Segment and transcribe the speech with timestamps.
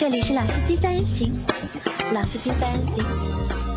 [0.00, 1.30] 这里是老司机三人行，
[2.14, 3.04] 老司机三人行，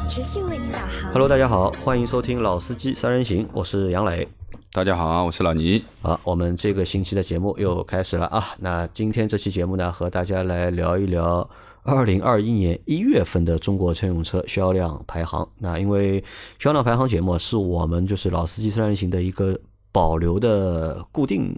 [0.08, 1.12] 持续为您导航。
[1.12, 4.26] Hello，大家好，欢迎收听老司机三人行，我是杨磊。
[4.72, 5.84] 大家好，我是老倪。
[6.02, 8.56] 好，我们这个星期的节目又开始了啊。
[8.60, 11.50] 那今天这期节目呢，和大家来聊一聊
[11.84, 15.46] 二零二一年一月份的中国乘用车销量排行。
[15.58, 16.24] 那因为
[16.58, 19.60] 销量排行节目是我们就是老司机三人行的一个
[19.92, 21.54] 保留的固定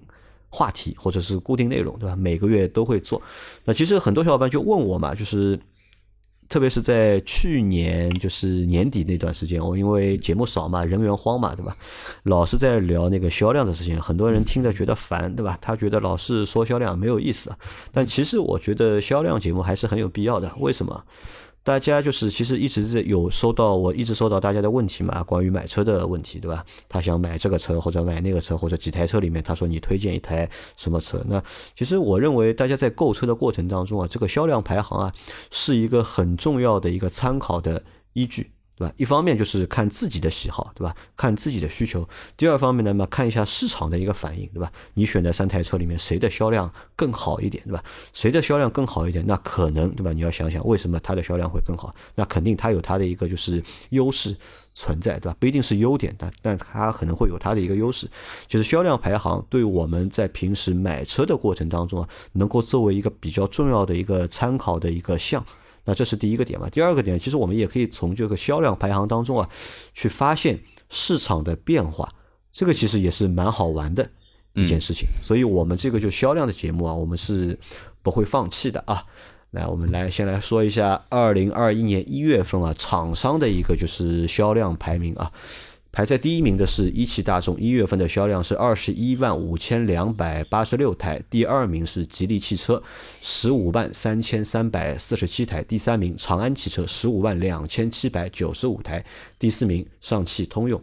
[0.55, 2.15] 话题或者是固定内容，对吧？
[2.15, 3.21] 每个月都会做。
[3.65, 5.59] 那其实很多小伙伴就问我嘛，就是。
[6.47, 11.75] 特别是在去年就是年底那段时间，我因为节目少嘛，人员荒嘛，对吧？
[12.21, 15.57] 老是在聊那个销量的事情，很多人听着觉得烦，对吧？
[15.59, 17.51] 他觉得老是说销量没有意思，
[17.91, 20.47] 但其实我觉得销量节目还是很有必要的。
[20.59, 21.03] 为什么？
[21.65, 26.63] 大家就是其实一直是有收到，我一直收到大家的问题嘛，关于买车的问题，对吧？
[26.87, 30.47] 他想买这个车或者买那个车或者几台车里面，他说你推荐一台
[30.77, 31.25] 什么车？
[31.27, 31.43] 那
[31.75, 35.11] 其实我认为大家在购车的过程当中啊，这个销量排行啊
[35.49, 37.81] 是一个很重要的一个参考的
[38.13, 38.51] 依据。
[38.77, 38.93] 对吧？
[38.97, 40.95] 一方面就是看自己的喜好，对吧？
[41.15, 42.07] 看自己的需求。
[42.35, 44.71] 第二方面呢嘛，看一下市场的一个反应，对吧？
[44.95, 47.83] 你选的三台车里面谁的销量更好一点，对吧？
[48.13, 50.11] 谁的销量更好一点，那可能对吧？
[50.11, 51.95] 你要想想为什么它的销量会更好？
[52.15, 54.35] 那肯定它有它的一个就是优势
[54.73, 55.37] 存在，对吧？
[55.39, 58.09] 不一定是优点，但但它可能会有它的一个优势。
[58.47, 65.43] 就是销量排行对我们在平时买车的过程当中啊，能够作为一个比较重要的一个参考的一个项。
[65.85, 66.69] 那这是第一个点嘛？
[66.69, 69.49] 第二个点，其实我们也可以从这个销量排行当中啊，
[69.93, 72.11] 去发现市场的变化，
[72.51, 74.09] 这个其实也是蛮好玩的
[74.53, 75.07] 一件事情。
[75.21, 77.57] 所以我们这个就销量的节目啊，我们是
[78.01, 79.03] 不会放弃的啊。
[79.51, 85.31] 来，我们来先来说一下二零二一年一月份啊，厂商的一个就是销量排名啊。
[85.95, 91.23] 排在第一名的是一汽大众，一月份的销量是二十一万五千两百八十六台。
[91.29, 92.83] 第二名是吉利汽车，
[93.21, 95.63] 十五万三千三百四十七台。
[95.63, 99.05] 第三名长安汽车，十五万两千七百九十五台。
[99.39, 100.81] 第四名上汽通用，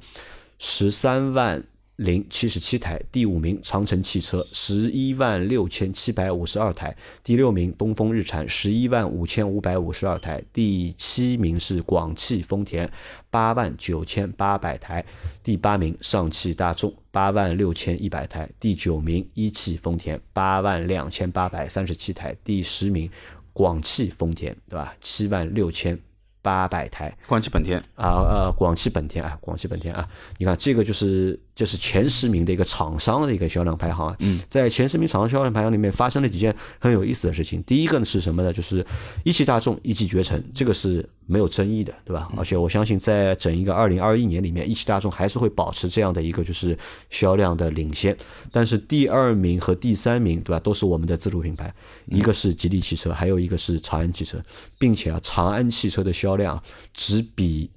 [0.58, 1.62] 十三万
[1.96, 3.00] 零七十七台。
[3.10, 6.96] 第五名长城汽车，十一万六千七百五十二台。
[7.22, 10.42] 第六名东风日产，十一万五千五百五十二台。
[10.52, 12.90] 第七名是广汽丰田。
[13.30, 15.02] 八万九千八百台，
[15.42, 23.10] 第八名上汽大众八万六千一百台，第九名一汽丰田八万两千八百三十七台，第十名
[23.54, 24.94] 广汽丰田对吧？
[25.00, 25.98] 七万六千
[26.42, 37.62] 八百台，广汽本田啊呃广汽本田啊广汽本田啊，你看这个就是就是前十名的一个厂商的一个销量排行啊，嗯，在前十名厂商销量排行里面发生了几件很有意思的事情。
[37.64, 38.52] 第一个呢是什么呢？
[38.52, 38.84] 就是
[39.22, 42.30] 一汽大众一骑绝尘，这个是没有争议的，对吧？
[42.36, 46.76] 而且我相信在整一个二零二一年里面，一汽大众还是会保持这样的一个就是
[47.10, 48.16] 销量的领先。
[48.50, 51.72] 但是第二名和第三名，对吧，都是我们的自主品牌，
[52.06, 54.42] 一个是吉利汽车，还有一个是长安汽车，
[54.78, 56.60] 并且啊，长安汽车的销量
[56.94, 57.70] 只比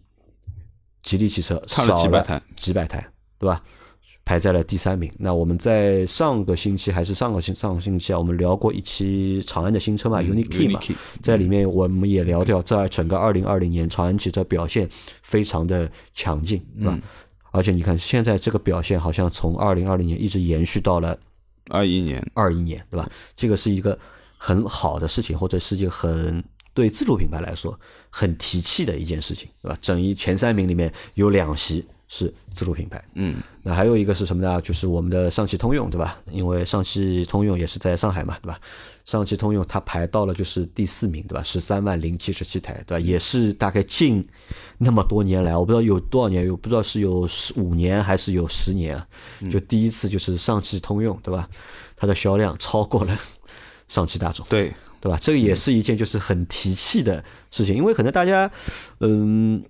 [1.04, 3.06] 吉利汽车差了少几百台，几百台，
[3.38, 3.62] 对吧？
[4.24, 5.12] 排在了第三名。
[5.20, 14.90] 那我们在上个星期还是上个星上个星期啊，我们聊过一期长安的新车嘛、u n i q e 嘛 Unique，在里面我们也聊掉，在整个二零二零年，长安汽车表现
[15.22, 17.00] 非常的强劲，对吧？
[17.52, 21.16] 而且你看现在这个表现，好像从二零二零年一直延续到了
[21.70, 23.08] 二一年，二一年，对吧？
[23.36, 23.98] 这个是一个
[24.38, 26.44] 很好的事情，或者是一个很
[26.74, 27.80] 对自主品牌来说
[28.10, 29.78] 很提气的一件事情，对吧？
[29.80, 34.62] 整一前三名里面有两席是自主品牌，嗯，那还有一个是什么呢？
[34.62, 36.20] 就是我们的上汽通用，对吧？
[36.32, 38.60] 因为上汽通用也是在上海嘛，对吧？
[39.06, 41.42] 上汽通用它排到了就是第四名，对吧？
[41.44, 43.00] 十三万零七十七台，对吧？
[43.00, 44.28] 也是大概近
[44.78, 49.08] 那么多年来，我不知道有多少年，有不知道是有十五年还是有十年啊？
[49.52, 51.50] 就第一次就是上汽通用，对吧？
[51.98, 53.18] 它的销量超过了
[53.88, 55.18] 上汽大众，对，对吧？
[55.22, 58.52] 这个也是一件就是很提气的事情，因为可能大家，
[59.00, 59.64] 嗯，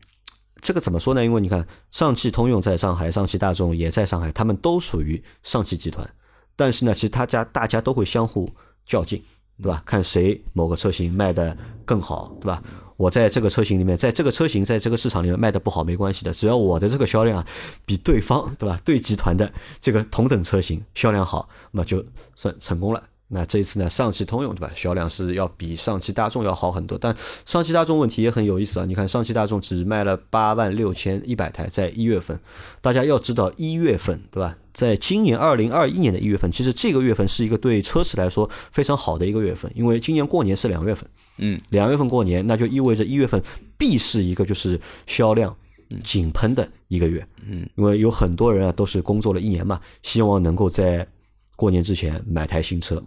[0.65, 1.23] 这个怎么说呢？
[1.23, 6.09] 因为你看，上汽通用在上海，上汽大众也在上海，他们都属于上汽集团，
[6.55, 8.49] 但是呢，其实他家大家都会相互
[8.83, 9.21] 较劲，
[9.61, 9.83] 对吧？
[9.85, 11.55] 看谁某个车型卖的
[11.85, 12.63] 更好，对吧？
[12.97, 17.47] 我在这个车型里面，在这个车型在这个市场里面卖的不好没关系的，只要我的这个销量啊
[17.85, 18.79] 比对方，对吧？
[18.83, 22.03] 对集团的这个同等车型销量好，那就
[22.35, 23.03] 算成功了。
[23.27, 28.85] 那这一次呢，上汽通用对吧，销量是要比上汽大众要好很多，但上汽大众问题也很有意思啊。
[28.85, 32.39] 你看上汽大众只卖了八万六千一百台，在一月份，
[32.81, 34.55] 大家要知道一月份对吧？
[34.73, 43.41] 在今年二零二一年的一月份，其实这个月份是一个对车市来说非常好的一个月份，因为今年过年是两月份，嗯，两月份过年，那就意味着一月份
[43.77, 45.55] 必是一个就是销量
[46.03, 51.07] 井喷的一个月，嗯，因为有很多人啊都是工作了一年嘛，希望能够在
[51.55, 53.01] 过年之前买台新车，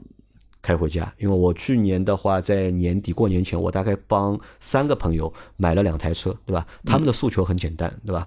[0.62, 1.12] 开回家。
[1.18, 6.66] 因为我去年的话，在年底过年前，我大概帮三个朋友买了两台车，对吧？
[6.84, 8.26] 他们的诉求很简单，对吧？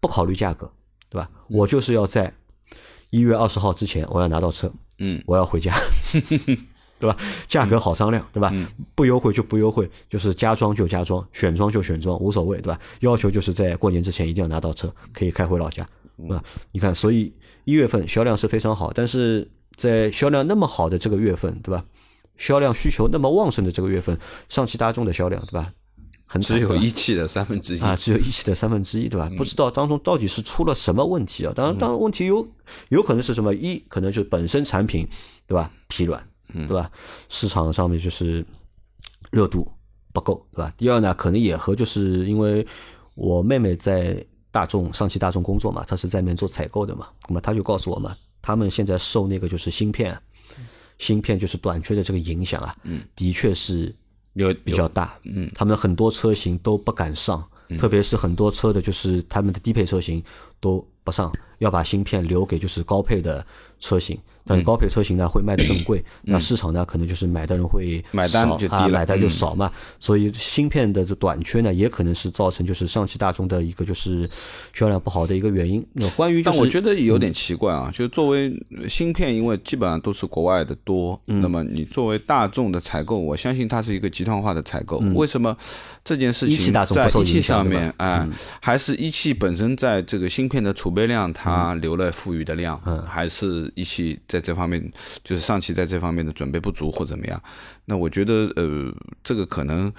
[0.00, 0.70] 不考虑价格，
[1.08, 1.30] 对吧？
[1.48, 2.32] 我就是要在
[3.10, 5.74] 一月二十号之前，我要拿到车，嗯，我要回家，
[6.98, 7.16] 对吧？
[7.48, 8.52] 价格好商量，对吧？
[8.94, 12.80] 不优惠就不优惠，就是加装就加装，选装就选装，无所谓，对吧？
[13.00, 15.86] 要求就是在过年之前一定要拿到车，可以开回老家，
[16.16, 16.42] 对吧？
[16.70, 17.32] 你看，所以
[17.64, 21.84] 一月份销量是非常好，但是在销量那么好的这个月份，对吧？
[22.36, 24.18] 销量需求那么旺盛的这个月份，
[24.48, 25.72] 上汽大众的销量，对吧？
[26.24, 29.30] 很只有一汽的三分之一啊，只有一汽的三分之一，对吧？
[29.36, 31.52] 不知道当中到底是出了什么问题啊？
[31.54, 32.48] 当然，当然问题有
[32.88, 33.54] 有可能是什么？
[33.54, 35.06] 一可能就是本身产品，
[35.46, 35.70] 对吧？
[35.88, 36.90] 疲软，对吧？
[37.28, 38.42] 市场上面就是
[39.30, 39.70] 热度
[40.14, 40.72] 不够，对吧？
[40.78, 42.66] 第二呢，可能也和就是因为
[43.14, 50.16] 我妹妹在大众上汽大众工作嘛，他是在那边做采购的嘛，那么他就告诉我们，他们现在受那个就是芯片，
[50.98, 52.76] 芯片就是短缺的这个影响啊，
[53.16, 53.92] 的确是
[54.34, 57.42] 有比较大，嗯，他们很多车型都不敢上，
[57.78, 60.22] 特别是很多车的就是他们的低配车型
[60.60, 63.44] 都不上，要把芯片留给就是高配的
[63.80, 68.82] 车型，但是高配车型呢会卖得更贵，那市场呢可能就是买的人会买单少就低了。
[68.82, 69.30] 啊买单就嗯。
[69.30, 74.28] 少嘛，所以芯片的这短缺呢也可能是造成就是上汽大众的一个就是
[74.72, 75.84] 销量不好的一个原因。
[75.94, 81.40] 那关于就是但我觉得有点奇怪啊，就是作为呃芯片，因为基本上都是国外的多，嗯。
[81.40, 84.98] 那么你作为大众的采购，我相信它是一个集团化的采购。
[85.14, 85.56] 为什么
[86.04, 88.28] 这件事情在一汽上面，哎，
[88.60, 93.02] 还是一汽本身在这个芯片的储备量，它留了富余的量，嗯。
[93.06, 94.92] 还是一汽在这方面，
[95.22, 97.42] 就是上汽在这方面的准备不足或怎么样？
[97.84, 98.90] 那我觉得，呃，
[99.22, 99.92] 这个可能，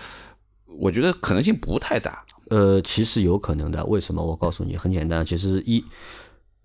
[0.66, 2.26] 我觉得可能性不太大。
[2.50, 3.86] 呃，其实有可能的。
[3.86, 4.26] 为什么？
[4.26, 5.24] 我告诉你，很简单。
[5.24, 5.84] 其实一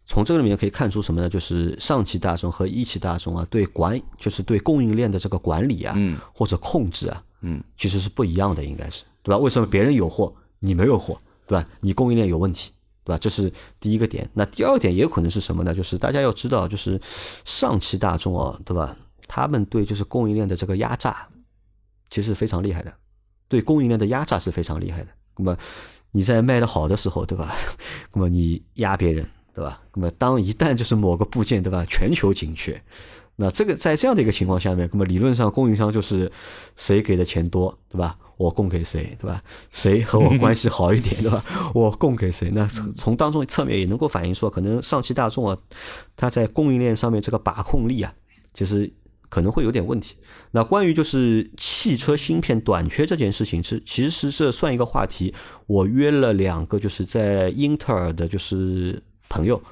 [0.06, 1.28] 从这个里面可以看出什么呢？
[1.28, 9.38] 就是上汽大众和一汽大众啊，对管就是对供应链的这个管理啊，嗯或者控制啊，嗯，其实是不一样的，应该是对吧？
[9.38, 11.68] 为什么别人有货，你没有货，对吧？
[11.80, 12.72] 你供应链有问题。
[13.08, 13.18] 对吧？
[13.18, 13.50] 这是
[13.80, 14.28] 第一个点。
[14.34, 15.74] 那第二点也可能是什么呢？
[15.74, 17.00] 就是大家要知道，就是
[17.46, 18.94] 上汽大众啊，对吧？
[19.26, 21.26] 他们对就是供应链的这个压榨，
[22.10, 22.92] 其实是非常厉害的。
[23.48, 25.08] 对供应链的压榨是非常厉害的。
[25.38, 25.56] 那么
[26.10, 27.54] 你在卖的好的时候，对吧？
[28.12, 29.80] 那么你压别人，对吧？
[29.94, 31.82] 那么当一旦就是某个部件，对吧？
[31.86, 32.82] 全球紧缺，
[33.40, 36.30] 那这个在这样的一个情况下面，那么理论上供应商就是
[36.74, 38.18] 谁给的钱多，对吧？
[38.36, 39.40] 我供给谁，对吧？
[39.70, 41.44] 谁和我关系好一点，对吧？
[41.72, 42.50] 我供给谁？
[42.52, 45.56] 那从从当中侧面也能够反映说，可能上汽大众啊，
[46.16, 48.12] 它在供应链上面这个把控力啊，
[48.52, 48.92] 就是
[49.28, 50.16] 可能会有点问题。
[50.50, 55.32] 那关于就是汽车芯片短缺这件事情，是其实是算一个话题。
[55.68, 59.62] 我约了两个就是在英特尔的，就是朋友。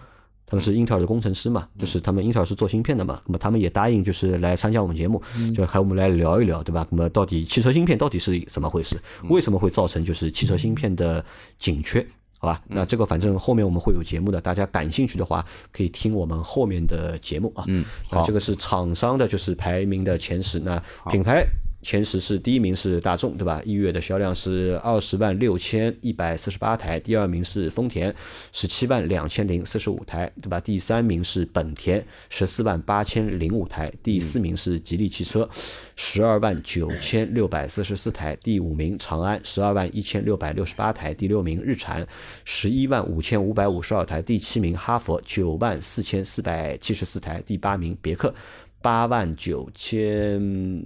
[0.46, 5.20] 他们是英特尔的工程师嘛，就是他们英特尔是做芯片的嘛，那么他们也答应就是来参加我们节目，
[5.54, 6.86] 就和我们来聊一聊，对吧？
[6.90, 8.96] 那么到底汽车芯片到底是怎么回事？
[9.28, 11.24] 为什么会造成就是汽车芯片的
[11.58, 12.06] 紧缺？
[12.38, 17.64] 好吧，那这个反正后面我们会有节目的，大家感兴趣的话可以听我们后面的节目啊。
[17.66, 20.60] 嗯，那这个是厂商的，就是排名的前十。
[20.60, 21.46] 那品牌
[21.86, 23.62] 前十是第一名是大众，对吧？
[23.64, 28.12] 一月的销量是二十万六千一百四十八台，第二名是丰田，
[28.50, 30.58] 十七万两千零四十五台，对吧？
[30.58, 35.48] 第三名是本田，十四万八千零五台，第四名是吉利汽车，
[35.94, 42.04] 十二万九千六百四十四台，第五名长安，十二万一千六百六十八台，第六名日产，
[42.44, 48.34] 十一万五千五百五十二台，第七名哈佛，九万四千四百七十四台，第八名别克。
[48.82, 50.40] 八万九千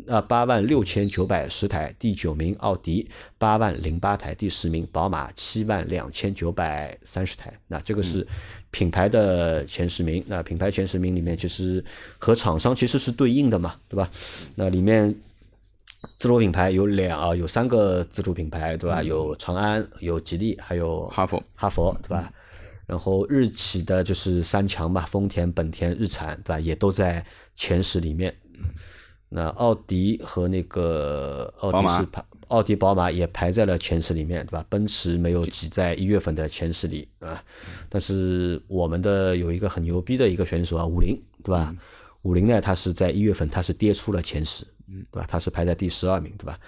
[0.09, 3.07] 啊，八万六千九百十台，第九名奥迪，
[3.37, 7.53] 八万零八台，第十名宝马，七万两千九百三十台。
[7.67, 8.27] 那这个是
[8.71, 10.25] 品牌的前十名。
[10.27, 11.85] 那品牌前十名里面，其实
[12.19, 14.11] 和厂商其实是对应的嘛，对吧？
[14.55, 15.15] 那里面
[16.17, 19.03] 自主品牌有两啊，有三个自主品牌，对吧？
[19.03, 22.33] 有长安，有吉利，还有哈佛哈佛，对吧？
[22.91, 26.59] 然后日企的就是三强吧，丰田、本田、日产，对吧？
[26.59, 28.35] 也都在前十里面。
[29.29, 34.67] 那奥迪和那个奥迪是排，奥迪、宝马也排在了前十里面，对吧？
[34.69, 37.41] 奔驰没有挤在一月份的前十里啊。
[37.89, 41.73] 但是我们的有一个很牛逼的一个选手啊，五菱，对吧？
[42.23, 44.65] 五菱呢，它是在一月份它是跌出了前十，
[45.13, 45.25] 对吧？
[45.29, 46.59] 它是排在第十二名，对吧？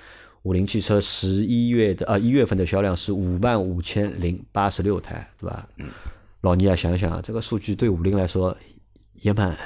[0.42, 5.68] 五菱汽车十一月的啊一月份的销量是五万五千零八十六台，对吧？
[5.78, 5.88] 嗯
[6.40, 8.56] 老倪啊，想想啊，这个数据对五菱来说
[9.20, 9.56] 也蛮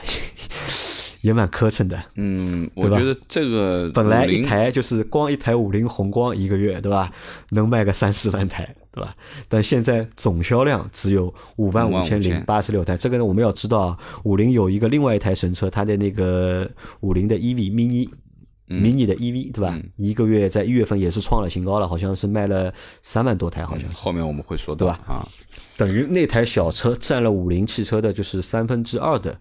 [1.23, 1.99] 也蛮磕碜的。
[2.16, 7.11] 嗯，我觉得这个本来一台就是光一台五菱宏光一个月，对吧？
[7.49, 9.16] 能卖个三四万台，对吧？
[9.49, 12.95] 但现在总销量只有五万五千零八十六台。
[12.95, 18.11] 这个呢，我们要知道啊，五菱有一个另外一台神车，它的那个五菱的 EV mini。
[18.68, 19.70] Mini 的 EV 对吧？
[19.75, 19.90] 嗯。
[19.96, 23.96] 一个月在一月份也是创了新高了，好像是卖了三万多台，好像是。
[23.96, 25.00] 后面我们会说到对吧？
[25.06, 25.28] 啊，
[25.76, 29.38] 等于那台小车占了五菱汽车的就是三分之二的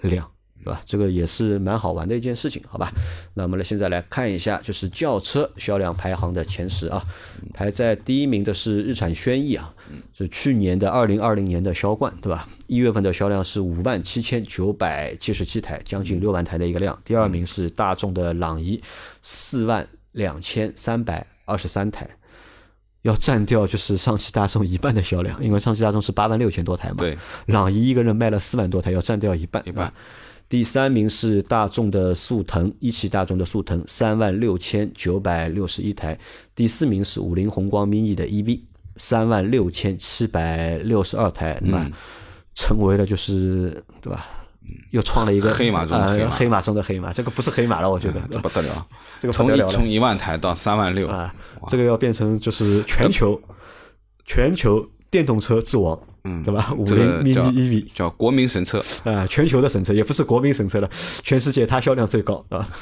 [0.00, 0.30] 量，
[0.64, 0.80] 对吧？
[0.84, 2.92] 这个也是蛮好玩的一件事情，好吧？
[3.34, 7.02] 那我们来现在来看一下，就是轿车销量排行的前十啊，
[7.52, 9.74] 排在第一名的是日产轩逸啊，
[10.16, 12.48] 是去年的二零二零年的销冠，对吧？
[12.66, 16.96] 一月份的销量是五万七千九百七十七台，将近六万台的一个量。
[17.04, 18.82] 第二名是大众的朗逸，
[19.22, 22.08] 四万两千三百二十三台。
[23.02, 29.94] 要占掉就是上汽大众一半的销量，因为上汽大众是八万六千多台嘛，对，朗逸一个人卖了四万多台，要占掉一半，一半啊。
[30.50, 36.18] 第三名是大众的速腾，一汽大众的速腾三万六千九百六十一台。
[36.56, 38.60] 第四名是五菱宏光 mini 的 EV，
[38.96, 41.82] 三万六千七百六十二台，对吧？
[41.86, 41.92] 嗯
[42.52, 44.26] 成为了就是对吧？
[44.90, 48.20] 又创了一个黑马中的黑马呃黑马中的黑马，这个不是黑马了，我觉得。
[48.28, 48.86] 这不得了，
[49.20, 51.32] 这个不从一从一万台到三万六啊，
[51.68, 53.40] 这个要变成就是全球
[54.26, 56.72] 全球电动车之王，嗯对吧？
[56.76, 60.90] 五这菱 mini EV 叫国民神车，啊，全球的神车也不是国民神车了，
[61.22, 62.66] 全世界它销量最高啊。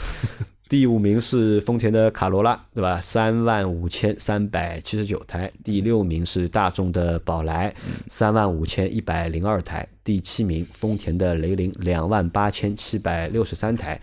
[0.69, 3.01] 第五名是丰田的卡罗拉，对吧？
[3.03, 5.51] 三万五千三百七十九台。
[5.65, 7.75] 第六名是大众的宝来，
[8.09, 9.89] 三万五千一百零二台。
[10.05, 13.99] 第七名丰田的雷凌，两万八千七百六十三台。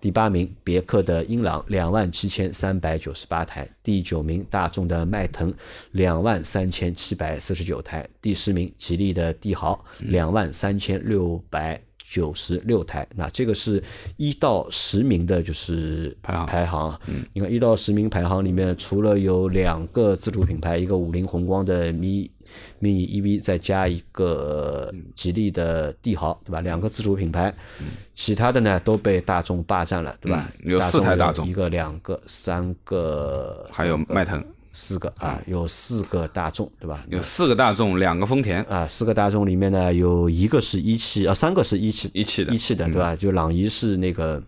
[0.00, 5.52] 第八名别克的英朗，两万七千三百九十八台；第九名大众的迈腾，
[5.92, 13.06] 两万三千七百四十九台；第十名吉利的帝豪，两万三千六百九十六台。
[13.14, 13.82] 那这个是
[14.16, 17.00] 一到十名的，就是排行排行。
[17.06, 22.28] 嗯，你看一到十名排行里面，除了有两个自主品牌，一个五菱宏光的 mini
[22.80, 26.60] mini EV，再加一个吉利的帝豪，对吧？
[26.60, 27.54] 两个自主品牌，
[28.14, 30.50] 其他的呢都被大众霸占了，对吧？
[30.64, 37.04] 嗯有四台大众一个、两个、三个，还有迈腾，四个啊，有四个大众，对吧？
[37.08, 43.16] 有四个大众，两个丰田，啊，四个大众里面呢，有一个是一汽啊，三个是一汽一汽的嗯一汽的，对吧？
[43.16, 44.42] 就朗逸是那个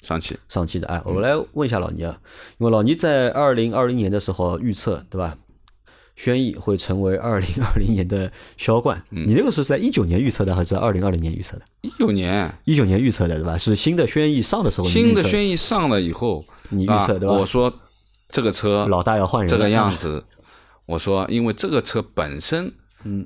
[0.00, 0.86] 上汽，上汽的。
[0.86, 2.18] 哎，我来问一下老倪啊，
[2.58, 5.36] 因为老倪在二零二零年的时候预测，对吧？
[6.16, 11.62] 轩逸会成为二零二零年的销冠，嗯你那个是在一九年预测的，还是在二零二零年预测的？
[11.80, 13.58] 一九年一九年预测的，对吧？
[13.58, 17.68] 是新的轩逸上的时候新的轩逸上了以后，你预测啊对吧我说
[18.34, 20.24] 这个车老大要换人了，这个样子，
[20.86, 22.72] 我说因为这个车本身，
[23.04, 23.24] 嗯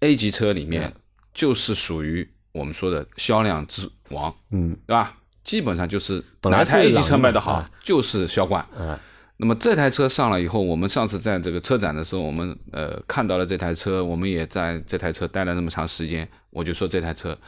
[0.00, 0.92] ，A 级车里面
[1.32, 4.76] 就是属于我们说的销量之王，嗯。
[4.86, 5.16] 对吧？
[5.42, 8.62] 基本上就是本来是哪台 A 级车卖得好啊，就是销冠。
[8.78, 8.98] 嗯
[9.38, 17.38] 那么这台车上了以后，我们上次在这个车展的时候，我们呃看到了这台车，我们也在这台车待了那么长时间，我就说这台车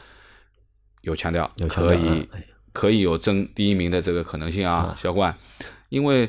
[1.01, 2.29] 有强调，可以
[2.73, 5.35] 可以有争第一名的这个可能性啊，销冠，
[5.89, 6.27] 因为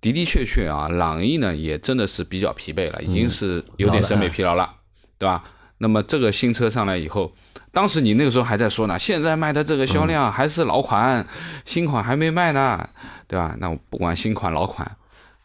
[0.00, 4.74] 的的确确啊，朗逸呢也真的是比较疲惫了，已经是有点审美疲劳了，
[5.16, 5.44] 对吧？
[5.78, 7.32] 那么这个新车上来以后，
[7.72, 11.26] 当时你那个时候还在说呢，现在卖的这个销量还是老款，
[11.64, 12.88] 新款还没卖呢，
[13.26, 13.56] 对吧？
[13.58, 14.96] 那我不管新款老款，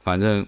[0.01, 0.45] 反正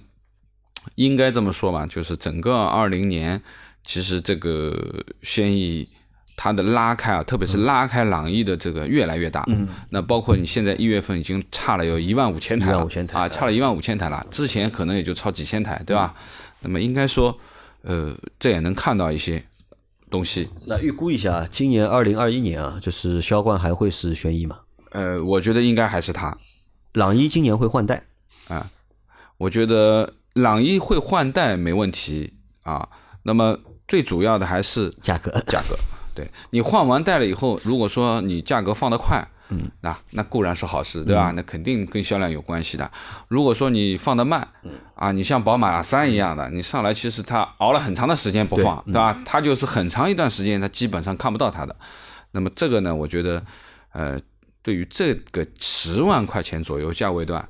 [0.96, 3.42] 应该这么说吧，就是整个二零年，
[3.84, 5.88] 其实这个轩逸
[6.36, 9.44] 它的拉开啊，特别是拉开朗逸的这个越来越大。
[9.48, 16.16] 嗯，那包括你现在一月份已经差了有一万五千台了，15,000台啊，差了一万五千台了，之前可能也就超几千台，对吧？
[16.62, 17.38] 那么应该说，
[17.84, 19.44] 呃，这也能看到一些
[20.10, 20.50] 东西。
[20.68, 24.60] 那预估一下，今年二零二一年啊，就是销冠还会是轩逸吗？
[24.92, 26.36] 呃，我觉得应该还是它。
[26.94, 28.04] 朗逸今年会换代，
[28.48, 28.70] 啊，
[29.38, 32.34] 我觉得朗逸会换代没问题
[32.64, 32.90] 啊。
[33.24, 33.58] 那么
[33.88, 35.76] 最主要的还是价格价格。
[36.14, 41.32] 对你换完代了以后，如果说你价格放得快，嗯，那那固然是好事，对吧？
[41.36, 42.90] 那肯定跟销量有关系的。
[43.28, 44.48] 如果说你放得慢，
[44.96, 49.18] 啊，你像宝马三一样的，你上来其实它熬了很长的时间不放，对吧？
[49.26, 51.76] 它就是很长一段时间，它基本上看不到它的。
[52.32, 53.44] 那么这个呢，我觉得，
[53.92, 54.18] 呃，
[54.62, 57.46] 对于这个十万块钱左右价位段，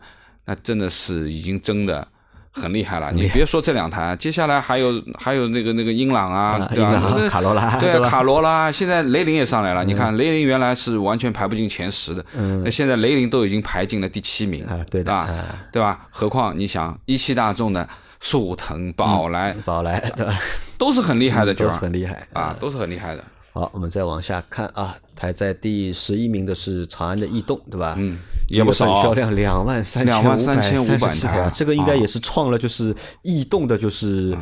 [0.46, 2.08] 那真的是已经真的
[2.52, 3.12] 很厉害了。
[3.12, 7.30] 你别说这两台，接下来还有还有那个那个英朗啊，啊对吧？
[7.30, 9.84] 卡罗拉对卡罗拉，现在雷凌也上来了。
[9.84, 12.26] 你看雷凌原来是完全排不进前十的，
[12.64, 15.56] 那现在雷凌都已经排进了第七名啊对的吧啊？
[15.72, 16.08] 对吧？
[16.10, 17.88] 何况你想一汽大众的
[18.20, 20.38] 速腾、宝来宝来对吧？
[20.78, 23.24] 都是很厉害的就是很厉害啊，都是很厉害的。
[23.54, 27.96] 好，我们再往下看啊，排在第十一名的是长安的逸动，对吧？
[27.98, 28.18] 嗯，
[28.52, 34.38] 也不少，销量两万三千五百三十七台，这个应该也是创了就是逸动的，就是。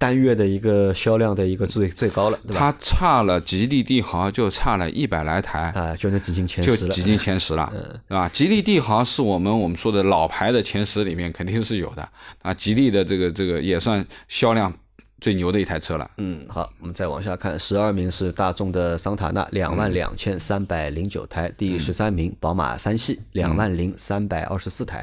[0.00, 2.60] 单月的一个销量的一个最最高了，对吧？
[2.60, 7.68] 它差了吉利帝豪就差了一百来台啊，就能挤进前十了，就挤进前十了，
[8.08, 8.28] 对吧？
[8.32, 12.08] 吉利帝豪是我们我们说的老牌的前十里面肯定是有的
[12.42, 14.72] 啊，吉利的这个这个也算销量。
[15.20, 16.10] 最牛的一台车了。
[16.18, 25.02] 嗯，好，我们再往下看，十二名是大众的桑塔纳，两万两千三百零九台；第十三名宝马三系，两万零三百二十四台；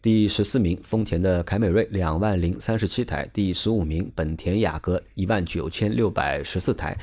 [0.00, 6.96] 第十四名丰田的凯美瑞，两万零三十七台；第十五名本田雅阁，一万九千六百十四台；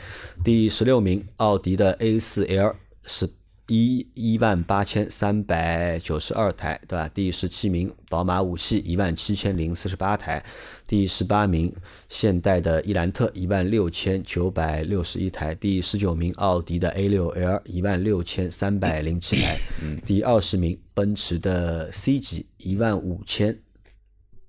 [0.43, 2.75] 第十六名奥迪的 A 四 L
[3.05, 3.29] 是。
[3.69, 7.07] 一一万八千三百九十二台，对吧？
[7.13, 10.43] 第十七名，宝马五系一万七千零四十八台；
[10.87, 11.71] 第十八名，
[12.09, 19.55] 现代的伊兰特一万六千九百六十一台；第十九名，奥迪的 A 六 L 一万六千三百零七台；
[20.03, 23.55] 第二十名，奔驰的 C 级一万五千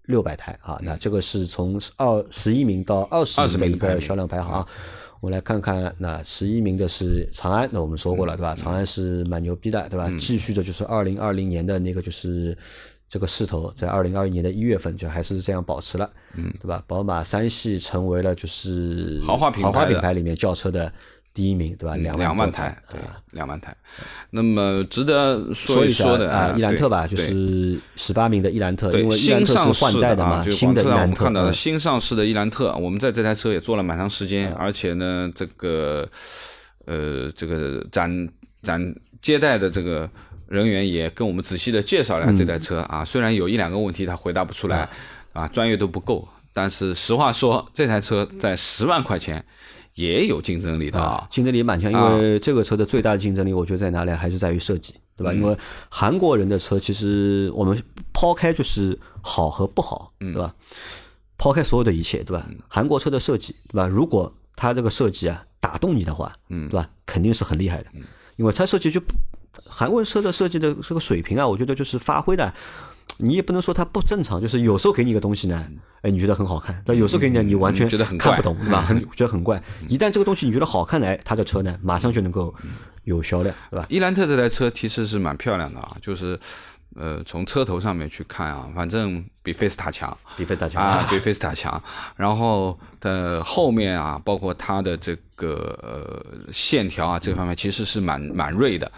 [0.04, 0.58] 六百台。
[0.62, 4.66] 啊，那这个是从二十一名到二十名的一个销量排行。
[5.20, 8.54] 我们来看看，那十一名的是长安，那我们说过了，对吧？
[8.54, 10.10] 长安是蛮牛逼的，对吧？
[10.18, 12.56] 继续的就是二零二零年的那个就是
[13.08, 16.82] 这个势头，在二零二一年的一月份就还是这样保持了，嗯，对吧？
[16.86, 20.92] 宝马三系成为了就是豪华豪华品牌里面轿车的。
[21.32, 21.94] 第一名对吧？
[21.96, 23.74] 两两万台，对，两万台。
[24.30, 31.24] 那么值得说一说的啊，伊兰特吧，就是十八名的伊兰特，因为伊兰特是换代的嘛，新的伊兰特。
[31.24, 36.08] 看到的新上市的伊兰特，我们在这台车也做了蛮长时间，而且呢，这个
[36.86, 38.28] 呃，这个展
[38.62, 40.10] 展接待的这个
[40.48, 43.04] 人员也跟我们仔细的介绍了这台车啊。
[43.04, 44.88] 虽然有一两个问题他回答不出来
[45.32, 49.44] 啊，专业度不够，但是实话说，这台车在十万块钱。
[49.94, 51.90] 也有竞争力的啊，竞争力蛮强。
[51.90, 54.10] 因为这个车的最大的竞争力，我觉得在哪里？
[54.12, 55.32] 还是在于设计，对吧？
[55.32, 55.56] 因为
[55.88, 57.82] 韩国人的车，其实我们
[58.12, 60.54] 抛开就是好和不好，对吧？
[61.36, 62.46] 抛开所有的一切，对吧？
[62.68, 63.86] 韩国车的设计，对吧？
[63.88, 66.88] 如果它这个设计啊打动你的话，嗯，对吧？
[67.04, 67.86] 肯定是很厉害的，
[68.36, 69.00] 因为它设计就
[69.66, 72.54] 韩国车的设计的这个水平啊，我觉得就是发挥的。
[73.22, 75.66] 你也不能说它不正常，就是有时候给你一个东西呢，
[76.02, 78.82] 哎，你觉得很好看，但有时候给你你完全觉得很看不懂， 对吧？
[78.82, 79.62] 很觉得很怪。
[79.88, 82.54] 一旦这个东西你觉得好看，哎，它的车呢，马上就能够
[83.04, 83.86] 有销量，对吧？
[83.88, 86.38] 伊兰特这台车其实是蛮漂亮的啊，就是
[86.96, 91.80] 呃，从车头上面去看啊，反正比菲斯塔强，比菲斯塔强啊， 比菲斯塔强。
[92.16, 98.90] 然后的后面啊，包括它的这个呃线条啊，这方面其实是蛮蛮锐的。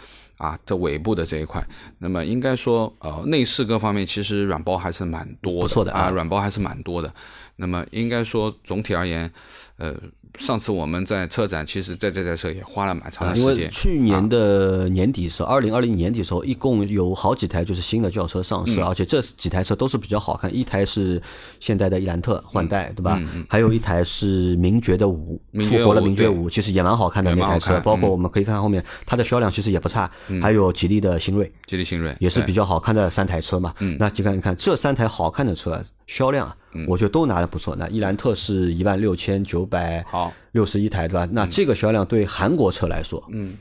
[0.43, 1.65] 啊，这尾部的这一块，
[1.99, 7.15] 那么应该说，呃，内饰各方面其实软包还是蛮多的，不错的啊，软包还是蛮多的。
[7.57, 9.31] 那么应该说，总体而言，
[9.77, 9.95] 呃。
[10.39, 13.51] 上次我们在车展，其实在这台车也花了蛮长的时间。
[13.55, 20.55] 因为去年的年底时候，二零二零年底时候，一共有好几台就是新的轿车上市，而且这几台车都是比较好看。
[20.55, 21.21] 一台是
[21.61, 23.21] 现代的伊兰特换代，对吧？
[23.49, 27.79] 还有一台是名爵的五，复活了名爵五，其实也蛮好看的那台车。
[27.81, 30.11] 包括我们可以看后面，它的销量其实也不差。
[30.41, 33.75] 还有吉利的新锐，吉利新锐也是比较好看的三台车嘛。
[33.99, 36.51] 那就看一看这三台好看的车销量。
[36.87, 37.77] 我觉得都拿的不错。
[37.77, 40.05] 那伊兰特是一万六千九百
[40.53, 41.29] 六十一台，对吧？
[41.33, 43.55] 那这个销量对韩国车来说，嗯，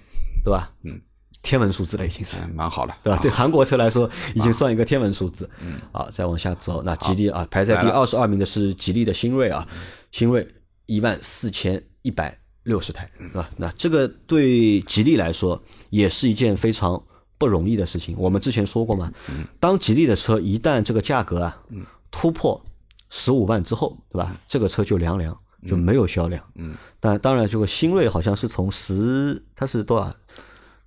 [0.43, 0.71] 对吧？
[0.84, 1.00] 嗯，
[1.43, 3.19] 天文数字了已经是，蛮好了，对吧？
[3.21, 5.50] 对韩国车来说，已经算一个天文数字。
[5.62, 9.67] 嗯，好，再往下走，那吉利啊，排在第二十二名的是吉利的新锐啊，
[10.12, 10.47] 新锐
[10.86, 13.50] 一万四千一百六十台，是吧？
[13.58, 17.02] 那这个对吉利来说也是一件非常
[17.38, 18.15] 不容易的事情。
[18.17, 19.12] 我们之前说过嘛，
[19.60, 21.62] 当吉利的车一旦这个价格啊
[22.10, 22.63] 突破。
[23.12, 24.36] 十五万之后，对吧？
[24.47, 26.43] 这个车就凉凉，就没有销量。
[26.56, 30.12] 嗯，但当然，这个新锐好像是从十，它是多少？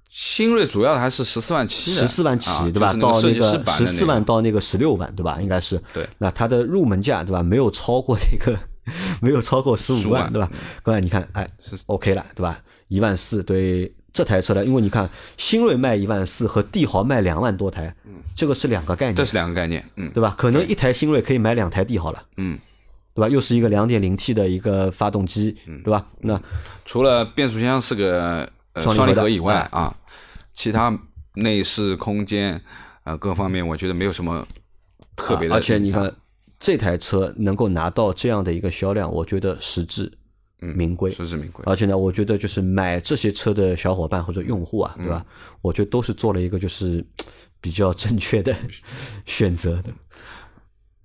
[0.09, 2.93] 新锐主要还是十四万起，十四万起，对吧？
[2.95, 5.41] 到那个十四万到那个十六万，对吧？
[5.41, 5.81] 应该是。
[5.93, 6.09] 对。
[6.19, 7.43] 那它的入门价，对吧？
[7.43, 8.59] 没有超过这个，
[9.21, 10.51] 没有超过十五万，对吧？
[10.83, 11.49] 各位，你看，哎
[11.87, 12.61] ，OK 了，对吧？
[12.89, 13.95] 一万四对。
[14.14, 20.37] 这台车呢，因为你看新锐卖一万四和帝豪卖两万多台，嗯，这个是两个概念，这是两个概念，嗯，对吧？
[20.38, 22.57] 可能一台新锐可以买两台帝豪了，嗯，
[23.12, 23.29] 对吧？
[23.29, 26.07] 又是一个两点零 T 的一个发动机，嗯，对吧？
[26.20, 26.40] 那
[26.85, 29.92] 除了变速箱是个双离合以外啊，
[30.55, 30.96] 其他
[31.35, 32.62] 内饰空间
[33.03, 34.46] 啊各方面，我觉得没有什么
[35.16, 35.57] 特别的。
[35.57, 36.14] 而且你看
[36.61, 40.12] 这台车能够拿到这样的一个销量，我觉得实质。
[40.74, 41.64] 名贵，实至名归。
[41.66, 45.24] 而且呢，我觉得就是买这些车的小伙伴或者用户啊，对吧？
[45.61, 47.05] 我觉得都是做了一个就是
[47.61, 48.55] 比较正确的
[49.27, 49.90] 选择的。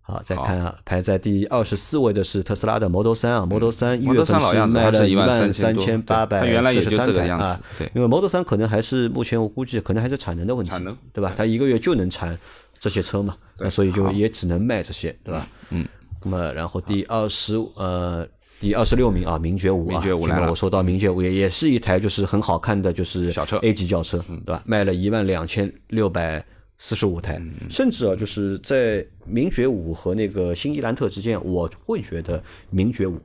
[0.01, 6.41] 好，再看啊，排在第二十四位的是特斯拉的 Model 三啊，Model 三一月份3老样子卖了一万13,000多千八百
[6.73, 7.61] 四十三这个样子台啊。
[7.77, 10.71] 对因为 Model 三可能还是目前我估计可能还是产能的问题，
[11.13, 11.31] 对吧？
[11.37, 12.35] 它一个月就能产
[12.79, 15.47] 这些车嘛，那所以就也只能卖这些，对吧？
[15.69, 15.87] 嗯。
[16.23, 18.27] 那么然后第二十呃。
[18.59, 24.61] 第二十六名啊，名爵五啊，名爵五来了前面我说到名爵五也也是一台就是很好看的，就是小车 A 级轿车，对吧？
[24.65, 26.43] 卖了一万两千六百
[26.77, 33.17] 四十五台，甚至啊，就是在名爵五和那个新伊兰特之间，我会觉得名爵五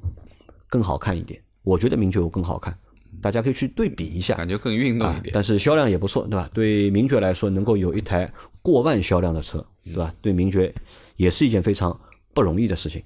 [0.68, 1.40] 更好看一点。
[1.62, 2.76] 我觉得名爵五更好看，
[3.20, 4.36] 大家可以去对比一下。
[4.36, 5.30] 感觉更运动一点。
[5.32, 6.48] 但是销量也不错，对吧？
[6.52, 8.30] 对名爵来说，能够有一台
[8.62, 10.12] 过万销量的车，对吧？
[10.20, 10.72] 对名爵
[11.16, 11.98] 也是一件非常
[12.32, 13.02] 不容易的事情。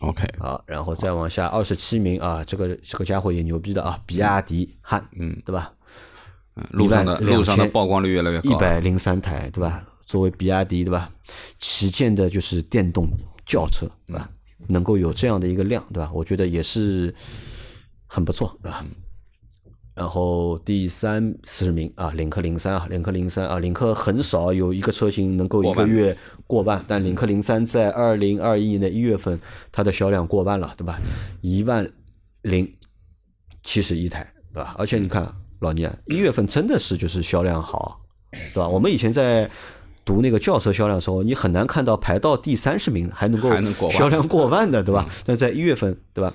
[0.00, 5.72] OK，好，然后再往下二十七名啊，这个这个家伙也牛逼的啊，比亚迪汉，嗯，对吧？
[6.56, 8.50] 嗯路上的路上的曝光率越来越高。
[8.50, 9.84] 一百零三台，对吧？
[10.04, 11.08] 作为比亚迪，对吧？
[11.58, 13.08] 旗舰的就是电动
[13.46, 14.28] 轿车，对吧？
[14.68, 16.10] 能够有这样的一个量，对吧？
[16.12, 17.14] 我觉得也是
[18.06, 18.84] 很不错，对吧？
[19.98, 29.40] 然后第三十名啊，领克零三啊，领克零三啊，领克很少有一个车型能够一个月过万，但领克零三在二零二一年的一月份，
[29.72, 31.00] 它的销量过万了，对吧？
[31.40, 31.90] 一万
[32.42, 32.72] 零
[33.64, 34.76] 七十一台，对吧？
[34.78, 38.00] 而且你看老倪啊，一月份真的是就是销量好，
[38.54, 38.68] 对吧？
[38.68, 39.50] 我们以前在
[40.04, 45.08] 读那个轿车销量的时候，你很难看到排到第三十名还能够销量过万的，对吧？
[45.26, 46.32] 但在一月份，对吧？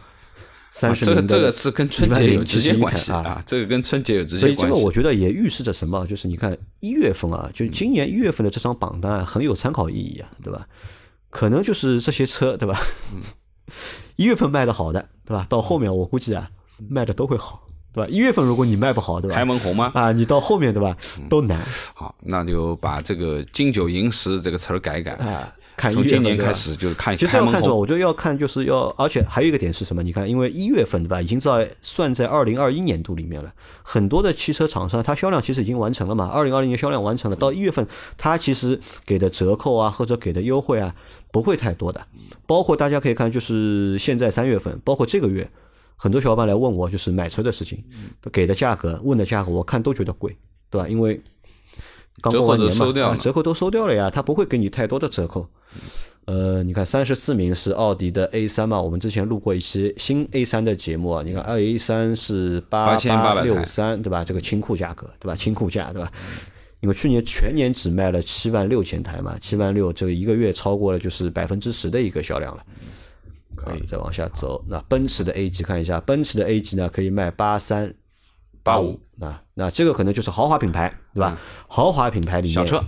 [0.73, 3.19] 三十啊这个这个是跟春节有直接关系啊。
[3.19, 4.75] 啊，这个跟春节有直接关系所以这。
[4.75, 6.05] 个我觉得也预示着什么？
[6.07, 10.67] 就是你看一月份啊，就今年一月份的这张榜单啊，很有参考意义啊，对吧？
[11.29, 12.79] 可能就是这些车，对吧？
[14.17, 15.45] 一月份卖的好的，对吧？
[15.47, 16.49] 到后面我估计啊，
[16.89, 18.09] 卖的都会好，对吧？
[18.09, 19.35] 一月份如果你卖不好，对吧？
[19.35, 19.91] 开门红吗？
[19.93, 20.97] 啊，你到后面对吧，
[21.29, 21.59] 都难
[21.93, 25.11] 好，那就把这个金九银十这个词儿改一改。
[25.13, 25.53] 啊。
[25.77, 27.75] 从今年开始就是看其实要看什么？
[27.75, 30.03] 我觉得要看就是要，而且还有一个点是什么？
[30.03, 33.51] 你看，因为一月份对吧，已经在算在二零二一年度里面了。
[33.81, 37.85] 很多的汽车厂商，它销量其实已经完成了嘛，二零二零年销量完成了，到一月份
[38.17, 40.93] 它其实给的折扣啊，或者给的优惠啊，
[41.31, 42.05] 不会太多的。
[42.45, 45.49] 包括大家可以看，就是现在三月份，包括这个月，
[45.95, 47.83] 很多小伙伴来问我就是买车的事情，
[48.31, 50.37] 给的价格、问的价格，我看都觉得贵，
[50.69, 50.87] 对吧？
[50.87, 51.19] 因为
[52.21, 55.47] 刚过完年嘛，折扣都收掉了啊折扣都收掉了呀，它不会给你太多的折扣。
[56.25, 64.23] 呃，你看三十四名是奥迪的 A 三嘛，我们之前录过一期新 A 三的节目啊，你看 A 三是八8800六三对吧？
[64.23, 65.35] 这个清库价格对吧？
[65.35, 66.09] 清库价对吧？
[66.79, 72.63] 因为去年全年只卖了七万六千台嘛，七万六这个一个月超过了就是百分之十的一个销量了。
[73.55, 77.93] 可以再往下走，那奔驰的 A 级看一下，奔驰的 A 级呢可以卖八三
[78.63, 81.37] 八五，啊那这个可能就是豪华品牌对吧？
[81.67, 82.83] 豪华品牌里面小车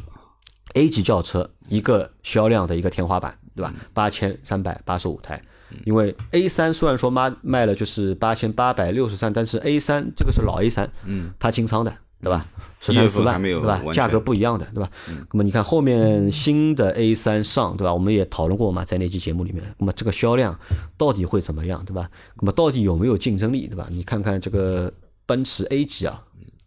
[0.74, 3.74] A 级轿车一个销量的一个天花板，对吧？
[3.94, 5.42] 八千三百八十五台。
[5.84, 12.46] 因为 A 三虽然说卖卖了就是八千八百六十三，但是 A 三这个是老 A 三，嗯，它清仓的，对吧？
[12.80, 14.90] 十三四万，对吧价格不一样的，对吧？
[15.32, 17.94] 那么你看后面新的 A 三上，对吧？
[17.94, 20.58] 我们也讨论过嘛，在那期节目里面，那么这个销量
[20.98, 22.10] 到底会怎么样，对吧？
[22.40, 23.88] 那么到底有没有竞争力，对吧？
[23.90, 24.94] 你看看这个
[25.26, 26.24] 奔驰 A 级啊，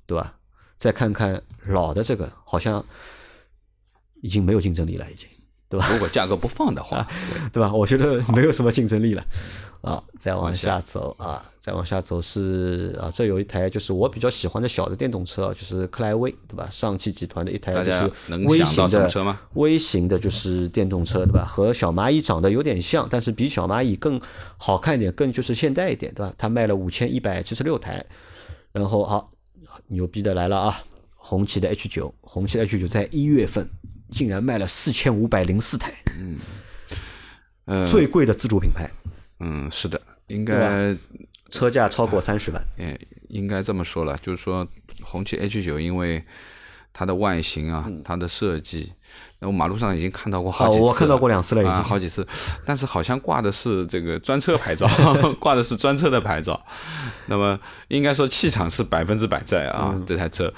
[0.06, 0.34] 对吧？
[0.76, 2.84] 再看看老的这个，好像
[4.20, 5.28] 已经没有竞争力了，已经，
[5.68, 5.88] 对吧？
[5.90, 7.06] 如果价格不放的话，
[7.52, 7.72] 对吧？
[7.72, 9.24] 我觉得没有什么竞争力了。
[9.80, 16.68] 啊，再往下走啊，再往下走是啊，这有一台就是我比较喜欢的小的电动车啊，就是克莱威，对吧？
[16.68, 18.10] 上汽集团的一台就是
[18.44, 21.44] 微型的车吗微型的就是电动车，对吧？
[21.44, 24.20] 和小蚂蚁长得有点像，但是比小蚂蚁更
[24.56, 26.34] 好看一点，更就是现代一点，对吧？
[26.36, 28.04] 它卖了五千一百七十六台，
[28.78, 29.30] 然后好
[29.88, 30.82] 牛逼的来了啊！
[31.16, 33.68] 红旗的 H 九，红旗的 H 九在一月份
[34.10, 36.38] 竟然卖了四千五百零四台，嗯
[37.66, 38.88] 呃，最贵的自主品牌，
[39.40, 40.96] 嗯，是的，应该
[41.50, 42.62] 车价超过三十万。
[42.78, 44.66] 哎，应该这么说了，就是说
[45.02, 46.22] 红旗 H 九因为
[46.98, 48.92] 它的外形啊，它的设计，
[49.38, 52.26] 那我马路上已经看到过好几次我看到过两次了已经啊，好几次，
[52.66, 54.84] 但是好像挂的是这个专车牌照，
[55.38, 56.60] 挂的是专车的牌照。
[57.26, 57.56] 那么
[57.86, 60.52] 应该说气场是百分之百在啊，嗯这台车。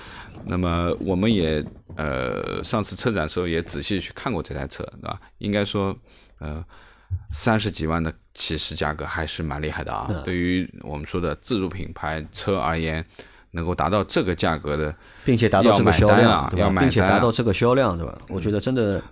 [0.46, 1.62] 那么我们也
[1.96, 5.20] 呃上次车展的时候也仔细去看过这台车，对吧？
[5.36, 5.94] 应该说
[6.38, 6.64] 呃
[7.30, 10.06] 三十几万的起始价格还是蛮厉害的啊。
[10.08, 13.04] 嗯对于我们说的自主品牌车而言，
[13.52, 18.18] 能够达到这个价格的，并且达到这个销量，啊并且达到这个销量，对吧？
[18.28, 19.02] 我觉得真的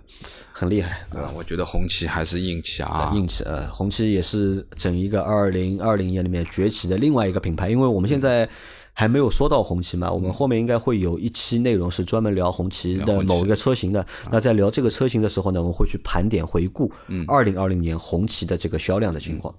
[0.51, 1.27] 很厉害，对吧？
[1.27, 3.11] 啊，我觉得红旗还是硬气啊。
[3.13, 8.47] 硬气呃，红旗也是整一个二零二零年里面崛起的另外一个品牌，因为我们现在
[8.93, 14.05] 还没有说到红旗嘛，我们后面应该会有一期内容是专门聊红旗的某一个车型的。
[14.31, 16.91] 那在聊这个车型的时候呢，我们会去盘点回顾
[17.27, 19.53] 二零二零年红旗的这个销量的情况。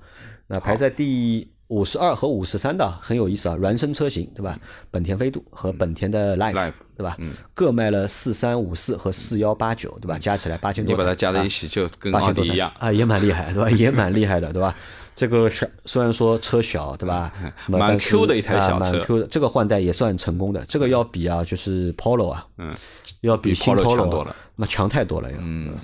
[0.46, 4.58] 那排在第五十二和五十三的很有意思啊，孪生车型对吧？
[4.90, 7.16] 本田飞度和本田的 Life 对吧？
[7.54, 10.18] 各卖了四三五四和四幺八九对吧？
[10.18, 10.92] 加起来八千多。
[10.92, 13.70] 你把它加在一起就跟奥迪一样啊，也蛮厉害对吧？
[13.70, 14.74] 也蛮厉害的对吧？
[15.14, 15.50] 这个
[15.84, 17.32] 虽然说车小，对吧？
[17.68, 19.26] 蛮 Q 的一台小车，蛮 Q 的。
[19.28, 20.64] 这个换代也算成功的。
[20.66, 22.74] 这个要比啊，就是 Polo 啊，嗯，
[23.20, 25.36] 要比新 Polo 强多了，那强太多了呀。
[25.40, 25.74] 嗯。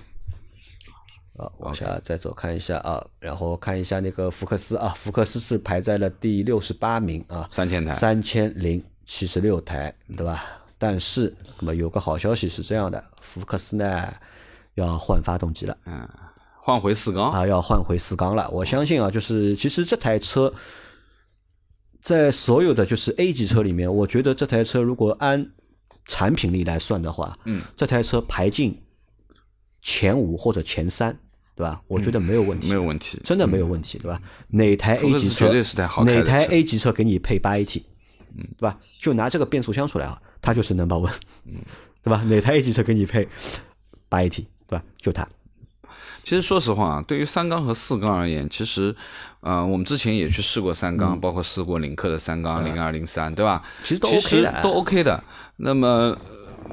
[1.36, 10.44] 啊，往下再走看一下啊，然后看一下那个福克斯啊，福克斯是排在了第六十八名啊，三千台，三千零七十六台，对吧？
[10.78, 14.12] 但是那么有个好消息是这样的，福克斯呢
[14.74, 16.08] 要换发动机了，嗯。
[16.58, 18.50] 换回四缸啊，要换回四缸了。
[18.50, 20.52] 我相信啊，就是其实这台车
[22.00, 25.48] 在所有的就是 A 级车里面，我觉得这台车如果按
[26.06, 28.82] 产品力来算的话，嗯，这台车排进
[29.80, 31.16] 前五或者前三，
[31.56, 31.80] 对吧？
[31.88, 34.20] 我觉得没有问题，没有问题，真的没有问题，对吧？
[34.48, 37.82] 哪台 A 级车绝对是台好哪台 A 级车给你配八 AT，
[38.36, 38.78] 嗯，对吧？
[39.00, 41.12] 就拿这个变速箱出来啊，它就是 number one，
[41.46, 41.54] 嗯，
[42.02, 42.22] 对吧？
[42.24, 43.26] 哪台 A 级车给你配
[44.08, 44.82] 八 AT，对吧？
[45.00, 45.26] 就它。
[46.24, 48.94] 其实说实话啊，对于三缸和四缸而言，其实，
[49.40, 53.62] 呃，我们之前也去试过三缸，包括试过领克的三缸零二零三，对吧？
[53.84, 55.24] 其实都 OK 的，都 OK 的。
[55.58, 56.18] 那么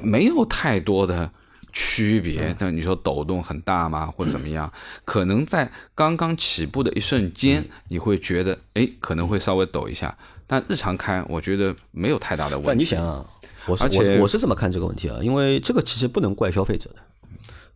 [0.02, 1.30] 没有太多的
[1.74, 2.56] 区别。
[2.58, 4.72] 那你说抖动很大吗，或者怎么样？
[5.04, 10.16] 可能在刚刚起步的一瞬间，你会觉得，哎，可能会稍微抖一下。
[10.46, 12.68] 但日常开，我觉得没有太大的问题。
[12.68, 13.26] 但你想啊，
[13.66, 16.96] 我是我我是这么看这个问题啊，因为这个其实不能怪消费者的。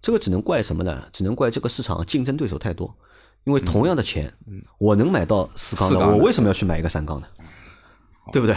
[0.00, 1.04] 这个只能怪什么呢？
[1.12, 2.94] 只能怪这个市场竞争对手太多。
[3.44, 4.32] 因为同样的钱，
[4.78, 7.26] 我能买到四缸的，我为什么要去买一个三缸的？
[8.30, 8.54] 对不对？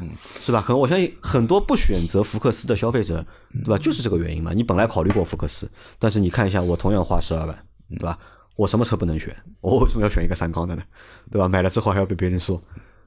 [0.00, 0.62] 嗯，是吧？
[0.66, 3.24] 可能我相信很多不选择福克斯的消费者，
[3.64, 3.78] 对吧？
[3.78, 4.52] 就是这个原因嘛。
[4.52, 7.58] 你本来考虑过福克斯，但是你看一下，我同样花十二万，
[7.90, 8.18] 对吧？
[8.56, 9.34] 我什么车不能选？
[9.60, 10.82] 我为什么要选一个三缸的呢？
[11.30, 11.48] 对吧？
[11.48, 12.56] 买了之后还要被别人说，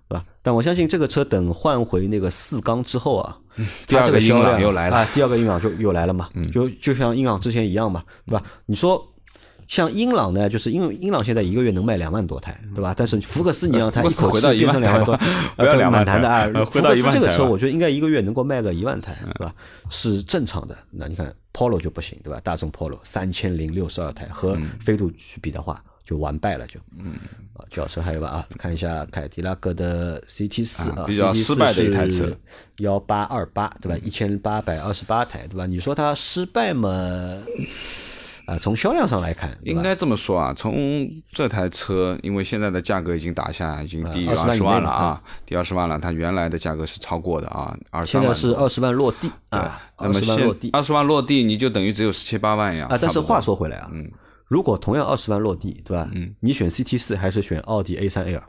[0.08, 0.24] 对吧？
[0.42, 3.38] 但我相信这个车等换回那个四缸之后啊。
[3.88, 5.10] 第二个英朗又来了啊！
[5.16, 8.44] 第二个英朗就又来了嘛，就就像英朗之前一样嘛，对吧？
[8.68, 9.04] 你说
[9.68, 12.94] 像英朗呢，就是因为英朗现在一个月能卖两万多台，对吧？
[12.96, 15.14] 但是福克斯你让它一口气变成两万多，
[15.58, 16.48] 呃，蛮难的啊。
[16.72, 19.54] 福 克斯这个车，我觉得应该一个月能够卖个一万台，对吧？
[19.90, 20.78] 是正常的。
[20.92, 22.40] 那你看 Polo 就不行，对吧？
[22.44, 25.84] 大众 Polo 三千零六十二台和飞度去比的话。
[26.08, 27.16] 就完败了，就嗯
[27.54, 32.34] 啊，轿车还有吧啊，看一下凯迪拉克的 CT 四啊，比较失败的一台车，
[32.78, 34.00] 幺八二八对吧？
[34.02, 35.66] 一千八百二十八台对吧？
[35.68, 36.90] 你说它失败嘛？
[38.48, 50.36] 啊，从销量上来看，应该这么说啊，从这台车，因为现在的价格已经打下，已经低于二十万了啊，低二十万了，它原来的价格是超过的啊，二现在是二十万落地啊，那么现
[50.72, 54.10] 二十万落地，你就等于只有十七八万呀啊，但是话说回来啊，嗯。
[54.48, 56.10] 如果同样二十万落地，对吧？
[56.16, 58.42] 嗯，你选 CT 四还是选奥迪 A 三 L？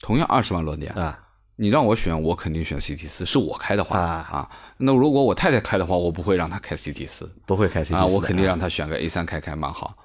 [0.00, 1.18] 同样二十万落地啊，
[1.56, 3.26] 你让我选，我肯定选 CT 四。
[3.26, 9.96] 是我开的话啊，那如果我太太开的话，我不会让她开 CT 四，不会开 CT 四啊，我肯定让她选个 A 三开开蛮好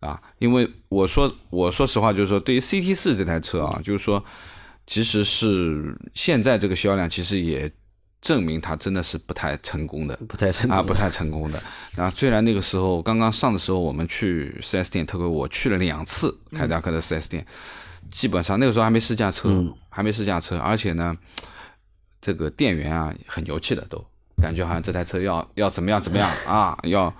[0.00, 0.20] 啊。
[0.38, 4.24] 因为我说我说实话，就是说对于 CT 四这台车啊，就是说
[4.86, 7.70] 其实是现在这个销量，其实也。
[8.22, 11.62] 证明它真的是不太成功的，不太成啊，不太成功的。
[11.96, 17.46] 啊，虽然那个时候刚刚上的时候，我们去 4S 店，特别我去了两次凯迪拉克的 4S 店，
[18.10, 19.48] 基本上那个时候还没试驾车，
[19.88, 21.16] 还没试驾车，而且呢，
[22.20, 24.04] 这个店员啊很牛气的，都
[24.40, 27.14] 感觉好像这台车要要怎么样怎么样 啊，要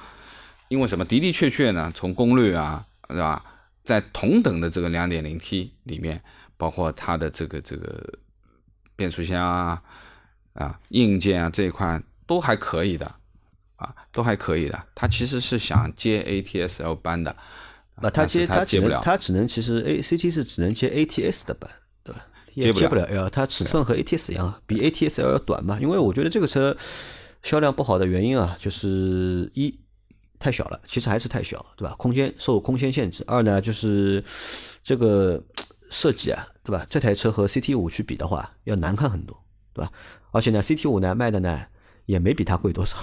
[0.69, 3.45] 因为什么的的确确呢，从功率啊，是吧，
[3.85, 6.23] 在同等的这个 2.0T 里面，
[6.57, 8.19] 包括它的这个这个
[8.95, 9.83] 变速箱啊。
[10.57, 13.05] 啊，硬件啊这一块都还可以的，
[13.77, 14.87] 啊，都还可以的。
[14.95, 17.37] 他其实是想接 ATS-L 班的，
[17.97, 21.71] 啊，他接他接不了，他只能其实 ACT 是只能接 ATS 的版，
[22.05, 22.25] 对吧？
[22.55, 25.79] 接不了 L，它尺寸和 ATS 一样，比 ATS-L 要短嘛。
[25.79, 26.75] 因为我觉得这个车
[27.43, 29.79] 销量不好的原因啊，就是一
[30.39, 31.95] 太小了，其实还是太小，对吧？
[31.99, 33.23] 空间受空间限制。
[33.27, 34.25] 二呢就是
[34.83, 35.39] 这个
[35.91, 36.87] 设计啊，对吧？
[36.89, 39.39] 这台车和 CT 五去比的话，要难看很多，
[39.75, 39.93] 对吧？
[40.31, 41.63] 而且呢，CT 五呢卖的呢
[42.07, 42.97] 也没比它贵多少，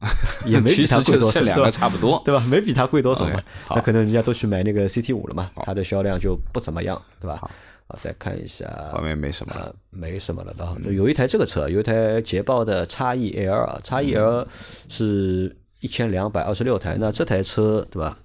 [0.46, 2.42] 也没比它贵多少，这两个差不多，对吧？
[2.50, 3.40] 没比它贵多少嘛？
[3.70, 7.36] 那可能人家都去买那个 CT 五了嘛，它的销量就不怎么样，对吧？
[7.40, 7.50] 好，
[7.98, 10.76] 再看一下，后面没什么了，没什么了然后。
[10.90, 14.46] 有一台这个车，有一台捷豹的叉 E L，啊叉 E L
[14.88, 18.16] 是一千两百二十六台，那这台车对吧？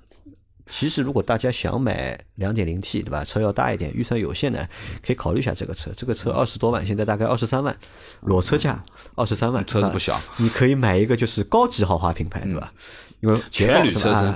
[0.69, 3.23] 其实如果大家想买两点零 T，对吧？
[3.23, 4.67] 车要大一点，预算有限的，
[5.05, 5.91] 可以考虑一下这个车。
[5.95, 7.75] 这个车二十多万，现在大概二十三万，
[8.21, 8.83] 裸车价
[9.15, 10.19] 二十三万，车子不小。
[10.37, 12.73] 你可以买一个就是高级豪华品牌，对吧？
[13.21, 14.33] 因为全铝车身，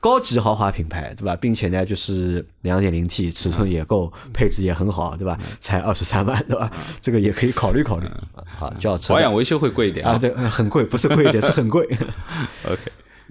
[0.00, 1.36] 高级豪华品牌，对吧？
[1.36, 5.38] 并且呢，就是两点零 T，尺寸也够，配置也很好，对吧？
[5.60, 6.70] 才二十三万，对吧？
[7.00, 8.08] 这个也可以考虑考虑。
[8.56, 10.16] 好，轿车保养维修会贵一点啊？
[10.16, 11.84] 对，很贵，不是贵一点，是很贵。
[12.64, 12.80] OK。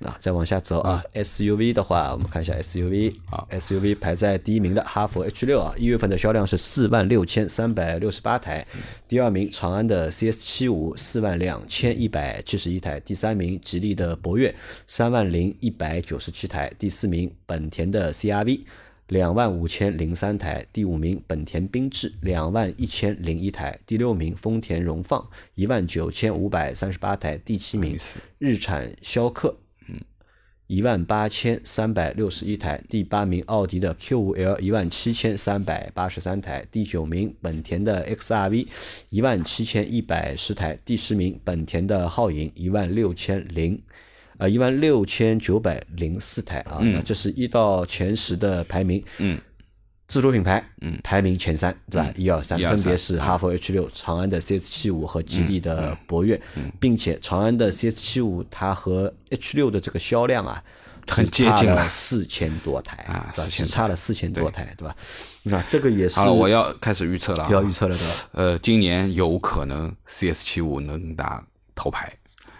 [0.04, 8.66] 那再往下走啊，SUV 的话，我们看一下 SUV 啊，SUV 排在第一名的哈弗 H 六啊，一月份的销量是四万六千三百六十八台，
[9.08, 14.54] 第二名长安的 CS 七五四万两千一百七十一台，第三名吉利的博越
[14.88, 18.62] 三万零一百九十七台，第四名本田的 CRV
[19.08, 27.96] 两万五千零三台，第五名本田缤智两万一千零一台，第六名丰田荣放一万九千五百三十八台，第七名
[28.40, 29.56] 日产逍客。
[30.72, 38.66] 一万八千三百六十一台，第八名奥迪的 Q 五 L 一万七千三百八十三台，第九名本田的 XRV
[39.10, 43.78] 一万七千一百十台，第十名本田的皓影一万六千零，
[44.38, 49.04] 呃一万六千九百零四台啊，那这是一到前十的排名。
[49.18, 49.38] 嗯。
[50.12, 52.14] 自主品牌，嗯，排名前三，对吧？
[52.18, 56.40] 一二三，分别是哈弗 H 六、长安的 CS 七五和吉利的博越，
[56.82, 60.62] 并且长安的 CS 七五它和 H 六的这个销量啊，
[61.08, 64.94] 很接近了，四千多台啊，只差了四千多台，对吧？
[65.44, 66.16] 那这个也是。
[66.20, 68.14] 好，我要开始预测了，要预测了，对吧？
[68.34, 71.42] 呃，今年有可能 CS 七五能拿
[71.74, 72.12] 头牌。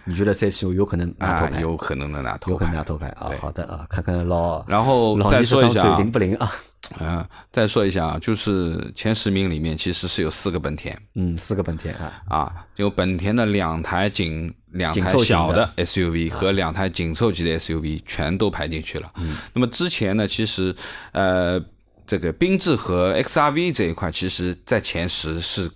[0.04, 1.60] 你觉得 CS 七五有可能拿头牌？
[1.60, 3.30] 有可能能拿头牌，有可能拿头牌啊！
[3.38, 6.50] 好的啊，看看老，然后再说一下灵不灵啊？
[6.98, 19.10] 啊，再说一下啊，就是前十名里面其实是有四个本田，嗯，四个本田啊，啊，有本田的两台紧两台小的 SUV 和两台紧凑级的 SUV 全都排进去了。
[19.16, 20.74] 嗯，那么之前呢，其实
[21.12, 21.60] 呃，
[22.06, 25.70] 这个缤智和 XRV 这一块，其实在前十是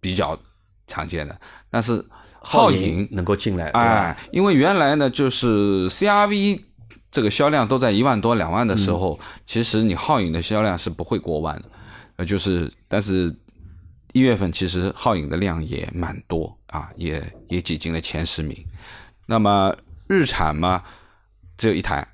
[0.00, 0.38] 比较
[0.86, 2.04] 常见的，但是。
[2.42, 6.58] 皓影能够进来，哎，因为原来呢，就是 CRV
[7.10, 11.68] 这个销量都在一万多、两万的时候，其实你皓影的销量是不会过万的，
[12.16, 13.34] 呃，就是，但是
[14.12, 18.56] 一月份其实皓影的量也蛮多啊，也也挤进了前十名。
[19.26, 19.74] 那么
[20.06, 20.82] 日产嘛，
[21.56, 22.06] 只有一台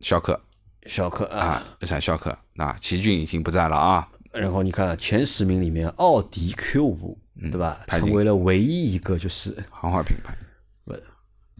[0.00, 0.40] 逍客，
[0.86, 4.08] 逍客啊，日产逍客，那奇骏已经不在了啊。
[4.32, 7.18] 然后你看前十名里面，奥迪 Q 五。
[7.38, 7.78] 对吧？
[7.88, 10.45] 成为了唯一一个就是豪华品牌，不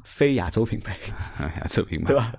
[0.06, 0.96] 非亚洲品牌，
[1.40, 2.32] 亚洲品牌对吧？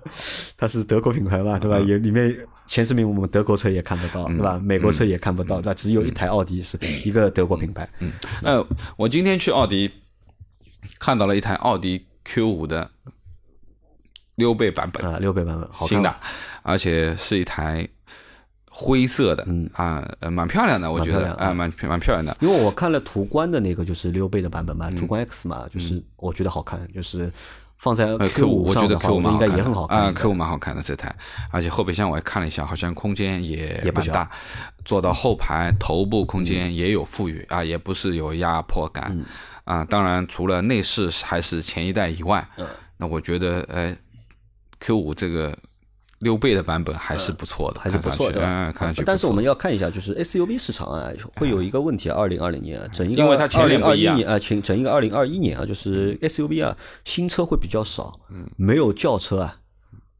[0.56, 1.78] 它是德国品牌嘛，对吧？
[1.78, 2.34] 也里面
[2.66, 4.58] 前十名我们德国车也看得到，对吧？
[4.58, 7.88] 美国车也看不到，那只有一台奥迪是一个德国品牌。
[8.00, 8.10] 嗯，
[8.42, 8.64] 那
[8.96, 9.90] 我今天去奥迪
[10.98, 12.90] 看到了一台奥迪 Q 五的
[14.36, 16.16] 六倍版本啊，六倍版本，新的，
[16.62, 17.86] 而且是一台。
[18.80, 22.36] 灰色的，嗯啊，呃，蛮漂亮的，我觉得，啊，蛮蛮漂亮的。
[22.40, 27.28] 因为我看了途观的那个，就是溜背的版本嘛，途观 X 嘛，就是我觉得好看，就是
[27.78, 30.12] 放在 Q 五上的话，应该也很好看啊。
[30.14, 31.12] Q 五蛮好看的这台，
[31.50, 34.30] 而且后备箱我还看了一下，好像空间也也不大，
[34.84, 39.18] 坐到后排头部空间也有富裕啊，也不是有压迫感
[39.64, 39.84] 啊。
[39.86, 42.48] 当然，除了内饰还是前一代以外，
[42.96, 43.96] 那我觉得，哎
[44.78, 45.58] ，Q 五这个。
[46.20, 49.02] 溜背的版本还是不错的，还是不错的，嗯，看上去。
[49.04, 52.16] 但是我们要看一下，就是 SUV 市场啊，会有一个问题啊。
[52.16, 59.56] 二零二零年，整一个因为它二零二一年啊，整整一个二零二一年啊，就是 SUV 啊，新车会比较少，嗯，没有轿车啊，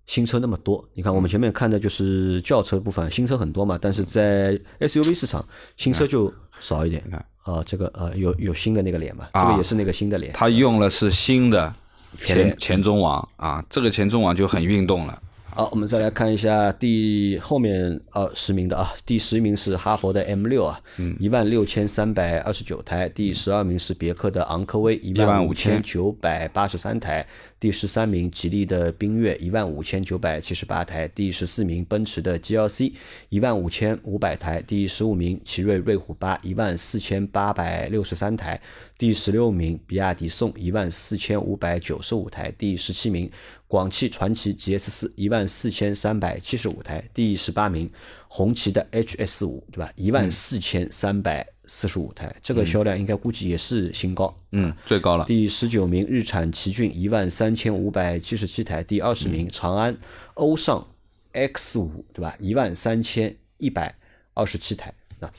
[0.07, 0.89] 新车那么多。
[0.95, 5.45] 你看我们前面看的就是轿车部分，新车很多嘛，但是在 SUV 市场，
[5.77, 7.03] 新车就少一点。
[7.07, 10.33] 你看啊，这个呃，有有新的那个脸嘛，这个也是那个新的脸。
[10.33, 11.75] 它用了是新的
[12.21, 15.23] 前前中网啊，这个前中网就很运动了。
[15.51, 20.81] 好，我们再来看一下第后面呃十名的啊，第十名是哈佛的 M 六啊，
[21.19, 27.27] 一万六千三百二十九台，第十二名是别克的昂科威一万五千九百八十三台。
[27.61, 32.93] 第十三名，吉利的缤越一万五千九百七十八台；第十四名，奔驰的 GLC
[33.31, 38.57] 一万五千五百台；第十五名，奇瑞瑞虎八一万四千八百六十三台；
[38.97, 43.29] 第十六名，比亚迪宋一万四千五百九十五台；第十七名，
[43.69, 47.89] 广汽传祺 GS 四一万四千三百七十五台；第十八名，
[48.27, 49.93] 红旗的 HS 五，对吧？
[49.95, 51.47] 一万四千三百。
[51.71, 55.27] 四十五台，这个销量应该估计也是新高，嗯，最高了。
[55.27, 59.95] 第十九名，日产奇骏一万三千五百七十七台；第二十名，长安
[60.33, 60.89] 欧尚
[61.33, 62.35] X 五，对吧？
[62.41, 63.95] 一万三千一百
[64.33, 64.95] 二十七台。
[65.21, 65.31] 啊，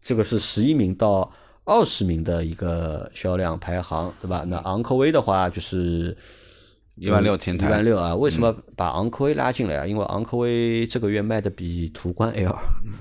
[0.00, 1.32] 这个是十一名到
[1.64, 4.44] 二十名的一个销量排行，对吧？
[4.46, 6.16] 那昂科威的话，就是
[6.96, 8.14] 一万六前台，一万六啊！
[8.14, 9.86] 为什么把昂科威拉进来啊？
[9.86, 12.56] 因为昂科威这个月卖的比途观 L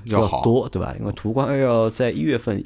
[0.05, 0.95] 要多，对吧？
[0.99, 2.63] 因为途观 L 在一月份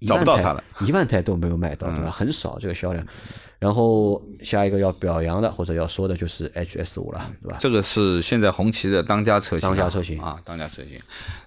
[0.00, 2.10] 找不到它了，一万台都没有卖到，对吧？
[2.10, 3.06] 很少这个销量。
[3.60, 7.56] 然后下一个要表扬的或者要说的就是 HS 五了，对吧？
[7.60, 11.00] 这个是现在红旗的当家车型，当家车型啊，当家车型。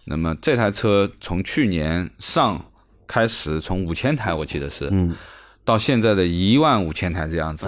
[0.06, 2.66] 那么这台车从去年上
[3.08, 5.14] 开始，从五千台我记得是，嗯，
[5.66, 7.68] 到现在的一万五千台这样子。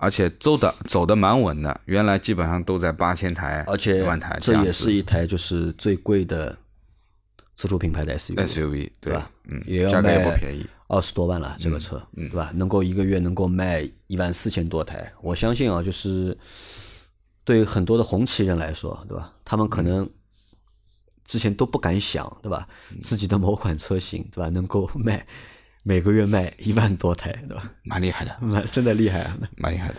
[0.00, 6.56] 而且走的走的蛮稳的，原来基本上都在八千台，而且万台，这也是一台就是最贵的
[7.52, 9.28] 自主品牌的 SUV，对吧？
[9.50, 12.52] 嗯，也要价格也不便宜，二十多万了这个车，对吧？
[12.54, 16.38] 能够一个月能够卖一万四千多台，我相信啊，就是
[17.42, 19.34] 对很多的红旗人来说，对吧？
[19.44, 20.08] 他们可能
[21.24, 22.68] 之前都不敢想，对吧？
[23.00, 24.48] 自己的某款车型，对吧？
[24.48, 25.26] 能够卖。
[25.88, 27.62] 每个月卖一万多台，对吧？
[27.82, 29.94] 蛮厉害的， 蛮真的厉害啊，蛮厉害的。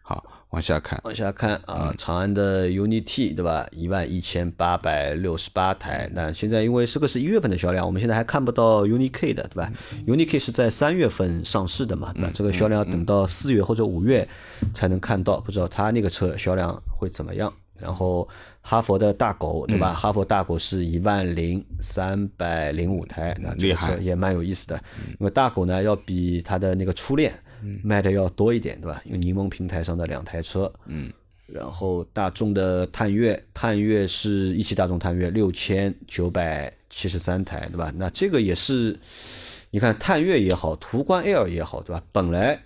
[0.00, 3.66] 好，往下看，往下看啊，长安的 UNI-T 对吧？
[3.72, 6.08] 一万一千八百六十八台。
[6.14, 9.68] 那现在因为这个是一月份的销量，我们现在还看不到 UNI-K 的，对吧
[10.06, 12.12] ？UNI-K 是在三月份上市的嘛？
[12.14, 14.28] 那这个销量要等到四月或者五月
[14.72, 17.52] 才能看到，不知道它那个车销量会怎么样。
[17.78, 18.28] 然后。
[18.66, 19.92] 哈佛的大狗，对吧？
[19.92, 24.82] 哈佛大狗是一万零三百零五台，那这个车也蛮有意思的。
[25.20, 27.30] 因为大狗呢，要比它的那个初恋
[27.82, 29.02] 卖的要多一点，对吧？
[29.04, 30.72] 因为柠檬平台上的两台车。
[30.86, 31.12] 嗯。
[31.46, 37.92] 然后大众的探岳，探岳是一汽大众探岳六千九百七十三台，对吧？
[37.94, 38.98] 那这个也是，
[39.70, 42.02] 你看探岳也好，途观 L 也好，对吧？
[42.10, 42.58] 本来。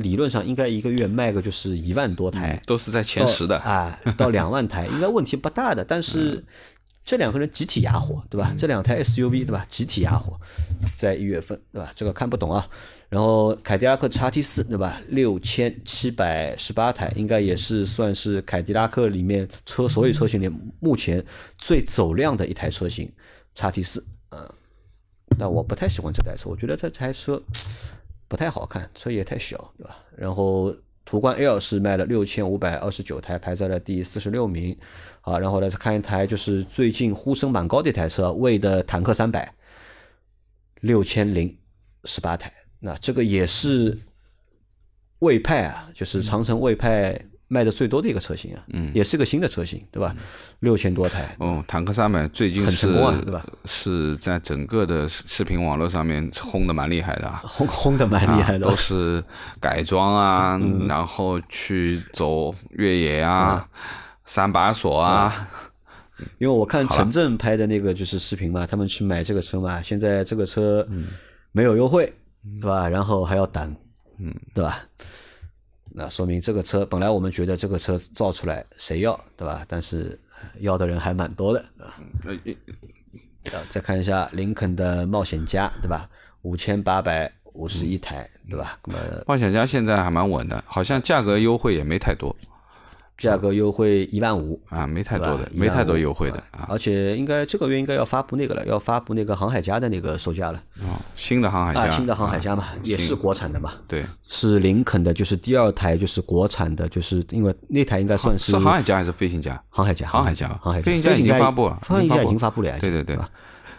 [0.00, 5.84] 理论上应该一个月卖个就是一万多台，都是在前十的啊，到两万台 应该问题不大的。
[5.84, 6.44] 但是
[7.04, 8.54] 这两个人集体哑火，对吧？
[8.58, 9.66] 这两台 SUV 对吧？
[9.68, 10.38] 集体哑火，
[10.94, 11.92] 在一月份对吧？
[11.94, 12.68] 这个看不懂啊。
[13.08, 15.00] 然后凯迪拉克 XT 四对吧？
[15.08, 20.48] 六千七百十八台，应该也是算是凯迪拉克里面车所有车型里
[20.78, 21.24] 目前
[21.58, 23.10] 最走量的一台车型。
[23.56, 24.38] ，XT 四，嗯，
[25.36, 27.42] 但我不太喜欢这台车，我觉得这台车。
[28.30, 29.96] 不太好看，车也太小，对吧？
[30.16, 30.72] 然后
[31.04, 34.78] 途观 L 是卖了六千五百二十九台，排在了第四十六名。
[35.22, 39.52] 啊，然后呢再看一台，就是最近呼声蛮高的一台车，魏的坦克三百，
[40.76, 41.58] 六千零
[42.04, 42.52] 十八台。
[42.78, 43.98] 那这个也是
[45.18, 47.20] 魏派啊，就是长城魏派。
[47.52, 50.14] 卖的最多的一个车型啊，嗯，也是个新的车型，对吧？
[50.60, 51.34] 六千多台。
[51.40, 53.44] 哦，坦克三百最近很成功啊，对吧？
[53.64, 59.20] 是在整个的视频网络上面轰的蛮厉害的，轰轰的蛮厉害的，都是
[59.60, 63.68] 改装啊，然后去走越野啊，
[64.24, 65.48] 三把锁啊。
[66.38, 70.86] 因为我看陈震拍的那个就是视频嘛，他们去买这个车嘛，现在这个车
[71.50, 72.12] 没有优惠，
[72.60, 72.88] 对吧？
[72.88, 73.74] 然后还要等，
[74.20, 74.78] 嗯，对吧？
[75.92, 79.64] 那说明这个车本来我们觉得这个车造出来谁要对吧？
[79.68, 80.18] 但是
[80.60, 81.96] 要的人还蛮多的啊。
[83.68, 86.08] 再看一下林肯的冒险家对吧？
[86.42, 88.78] 五千八百五十一台对吧？
[88.86, 92.34] 那么冒险家现在还蛮稳的，好像价格优惠也没太多。
[93.20, 96.66] 价格优惠一万五啊，没太多的，没太多优惠的啊。
[96.70, 100.60] 而且应该这个月应该要发布那个了，要发布那个航海家的那个售价了。
[100.80, 103.74] 哦，新的航海家，新的航海家嘛，也是国产的嘛。
[103.86, 108.52] 对，是林肯的，就是第二台，就是国产的，就是因为那台应该算是。
[108.52, 109.62] 是航海家还是飞行家？
[109.68, 110.84] 航海家，航海家，航海家。
[110.86, 112.78] 飞行家已经发布了，飞行家已经发布了呀。
[112.80, 113.18] 对对对。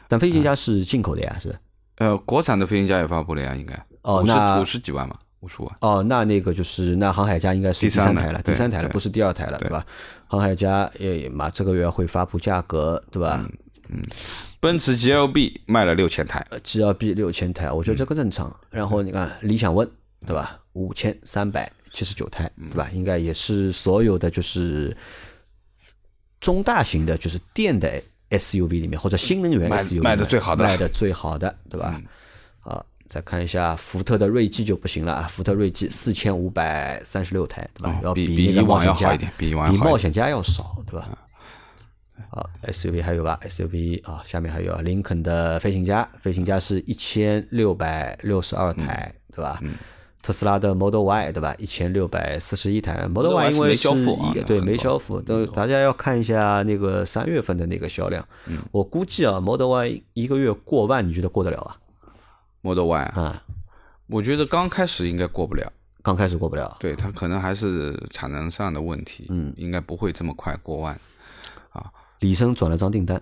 [0.07, 1.55] 但飞行家是进口的呀，是。
[1.97, 3.73] 呃，国产的飞行家也发布了呀，应该。
[4.03, 5.15] 哦，那五十几万嘛。
[5.79, 9.85] 哦，那那个就是那航海家应该是第三台了，第三台了，不是第二台了，对吧？
[10.27, 13.43] 航海家也马这个月会发布价格，对吧？
[13.89, 14.01] 嗯，
[14.59, 18.55] 奔驰 GLB 卖了六千台，GLB 六千台，我觉得这个正常。
[18.69, 19.89] 然后你看理想 ONE，
[20.25, 20.59] 对吧？
[20.73, 22.89] 五千三百七十九台，对吧？
[22.93, 24.95] 应该也是所有的就是
[26.39, 32.01] 中大型的，就是电的 SUV 里面或者新能源 SUV 卖的最好的，卖的最好的，对吧？
[32.63, 32.85] 啊。
[33.11, 37.99] 再看一下福特的锐际就不行了啊，福特锐际四千五百三十六台，对吧？
[38.01, 41.09] 要比比冒险家比比冒险家要少，对吧？
[42.29, 49.59] 好，SUV 还有吧？SUV 啊，下面还有林肯的飞行家，飞行家是一千六百六十二台，对吧？
[50.21, 51.53] 特斯拉的 Model Y，对吧？
[51.57, 58.25] 一千六百四十一台，Model Y 因为是一对没交付，都大家要看一下那个三月份的那个销量。
[58.71, 61.75] 我估计啊，Model Y 一个月过万，你觉得过得了啊
[62.61, 63.43] ？Model Y 啊，
[64.07, 70.99] 我觉得刚开始应该过不了，刚开始过不了，对它可能还是产能上的问题，嗯，应该不会这么快过万，
[71.69, 73.21] 啊，李生转了张订单，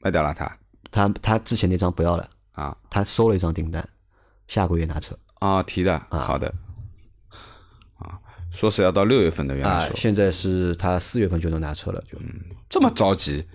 [0.00, 0.58] 卖掉了他，
[0.90, 3.86] 他他之前那张不要了，啊，他收了一张订单，
[4.46, 6.52] 下个月拿车，啊，提的，好的，
[7.98, 8.18] 啊，
[8.50, 12.18] 说是要到六月份的，原来啊，说、现在是他四月份就能拿车了，就，
[12.68, 13.46] 这么着急？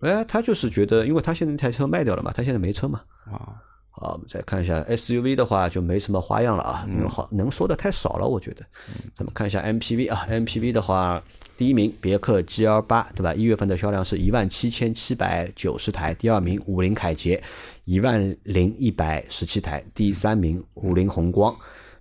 [0.00, 3.02] 哎，他就是觉得，因为他现在那台车卖掉了嘛，他现在没车嘛。
[3.30, 3.62] 啊？
[3.90, 8.64] 好，我们再看一下 SUV 的话就没什么花样了啊，因为好能说的太少了，我觉得。
[9.12, 11.22] 咱们看一下 MPV 啊，MPV 的话，
[11.56, 13.34] 第一名别克 GL 八对吧？
[13.34, 17.42] 一月份的销量是一万七千七百九十台，第二名五菱凯捷
[17.84, 21.54] 一万零一百十七台，第三名五菱宏光。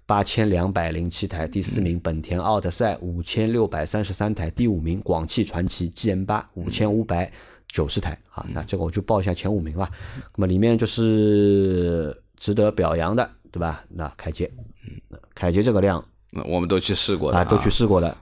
[0.05, 7.31] 八千两百零七台，第四名本田奥德赛五千六百三十三台，第五名广汽传祺 GM 八五千五百
[7.71, 9.89] 九十台啊，那这个我就报一下前五名吧。
[10.35, 13.83] 那么里面就是值得表扬的，对吧？
[13.89, 14.51] 那凯捷，
[15.33, 18.15] 凯捷这个量那我们都去试过的啊，都去试过的。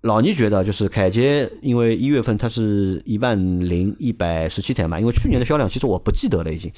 [0.00, 6.72] 老倪觉得就是凯捷，因为一月份它是一万零一百十七台嘛，因为去年的销量其实我不记得了已经。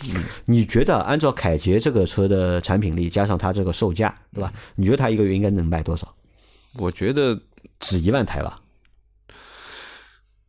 [0.45, 4.53] 你觉得按照凯捷这个车的产品力加上它这个售价，对吧？
[4.77, 6.14] 你觉得它一个月应该能卖多少？
[6.77, 7.39] 我觉得，
[7.81, 8.61] 只一万台吧？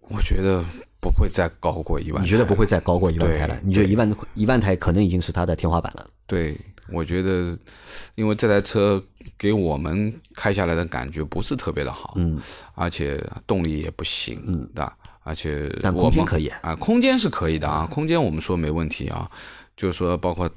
[0.09, 0.63] 我觉得
[1.11, 2.23] 不会再高过一万。
[2.23, 2.65] 你觉得不会？
[2.65, 3.55] 再高过一万台了？
[3.63, 6.07] 你觉得一万一万台可能已经是它的天花板了？
[6.25, 6.59] 对，
[6.91, 7.55] 我觉得，
[8.15, 8.99] 因为这台车
[9.37, 12.41] 给我们开下来的感觉不是特别的好，嗯，
[12.73, 14.97] 而且动力也不行，嗯，对吧？
[15.21, 19.29] 而且但我们空间可以啊，空间是可以的啊，空间我们说没问题啊，
[19.77, 20.49] 就是说包括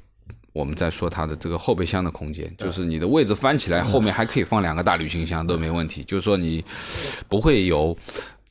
[0.51, 6.65] 我们在说它的这个后备箱的空间，就是你的位置翻起来，后面还可以放两个大旅行箱都没问题，就是说你
[7.27, 7.95] 不会有。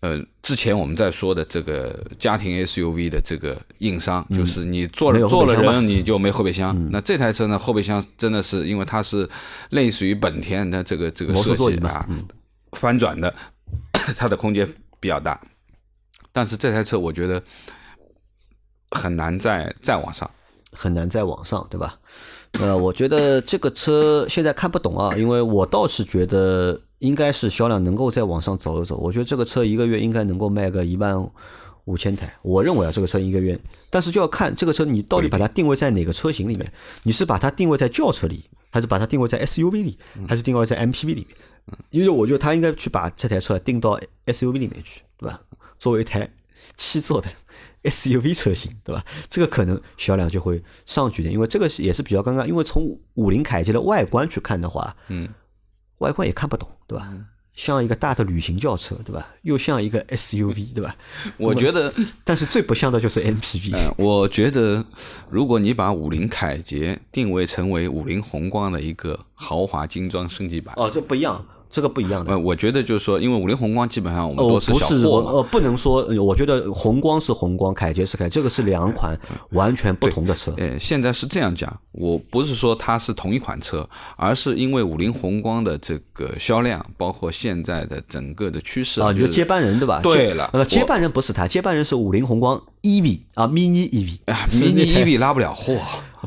[0.00, 6.76] 呃，之前我们在说的这个家庭 SUV 的这个硬伤，就是你坐了坐了人你就没后备箱。
[6.92, 9.28] 那这台车呢，后备箱真的是因为它是
[9.70, 12.08] 类似于本田的这个这个设计啊，
[12.72, 13.34] 翻转的，
[14.16, 15.40] 它的空间比较大。
[16.32, 17.42] 但是这台车我觉得
[18.90, 20.30] 很难再再往上。
[20.70, 21.98] 很难再往上，对吧？
[22.52, 28.96] 呃，我觉得这个车现在看不懂啊，因为我倒是觉得应该是销量能够再往上走一走。
[28.96, 31.30] 我觉得这个车一个月应该能够卖个一万
[31.84, 36.70] 五千台，我认为啊，这个车一个月，但是就要看这个车你到底把它定位在哪个车型里面，
[37.02, 41.36] 你是把它定位在轿车里，还是把它定位在 SUV 里，还是定位在 MPV 里面？
[41.90, 45.40] 因为我觉得他应该去把这台车定到 SUV 里面去，对吧？
[45.78, 46.28] 作为一台
[46.76, 47.30] 七座的
[47.84, 49.04] SUV 车型，对吧？
[49.30, 52.44] 这个可能销量就会上去一点，因为这个也是比较尴尬。
[52.44, 55.28] 因为从五菱凯捷的外观去看的话，嗯，
[55.98, 57.12] 外观也看不懂，对吧？
[57.54, 59.28] 像一个大的旅行轿车，对吧？
[59.42, 60.94] 又像一个 SUV， 对吧？
[61.38, 61.92] 我觉得，
[62.22, 63.74] 但是最不像的就是 MPV。
[63.74, 64.84] 呃，我觉得
[65.28, 72.38] 如果你把五菱凯捷定位成为五菱宏光的一个豪华精装升级版，哦，这不一样，这个不一样的呃，。
[72.38, 79.18] 我觉得就是说，因为五菱宏光基本上我们哦，都不是小货嘛，我呃，不能说，呃我觉得宏光是宏光，凯捷是凯捷，这个是两款
[79.50, 80.52] 完全不同的车。
[80.56, 90.00] 呃，现在是这样讲，我不是说它是同一款车，而是因为五菱宏光的这个销量，包括现在的整个的趋势啊，你说是接班人对吧？
[90.02, 95.76] 对了呃，接班人不是他，接班人是五菱宏光 EV 啊，mini EV 啊，mini EV 拉不了货。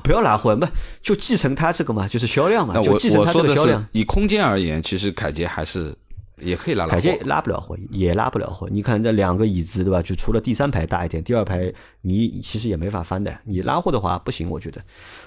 [0.04, 0.68] 不要拉货，不
[1.02, 3.86] 就继承它这个嘛，就是销量嘛，我就继承它的销量。
[3.92, 5.96] 以空间而言，其实凯捷还是
[6.38, 6.96] 也可以拉拉货。
[6.96, 8.68] 凯捷拉不了货，也拉不了货。
[8.72, 10.02] 你看这两个椅子对吧？
[10.02, 11.72] 就除了第三排大一点，第二排
[12.02, 13.36] 你其实也没法翻的。
[13.44, 14.82] 你拉货的话不行，我觉得。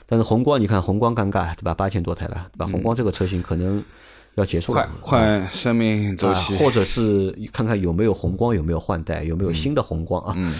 [0.06, 1.74] 但是宏光，你看宏光尴尬对吧？
[1.74, 2.66] 八千多台了，对吧？
[2.66, 3.82] 宏光这个车型可能
[4.36, 4.90] 要结束快了。
[5.00, 10.34] 快生命周啊期，，或者是看看有没有红光，有没有换代，有没有新的红光啊？
[10.36, 10.54] 嗯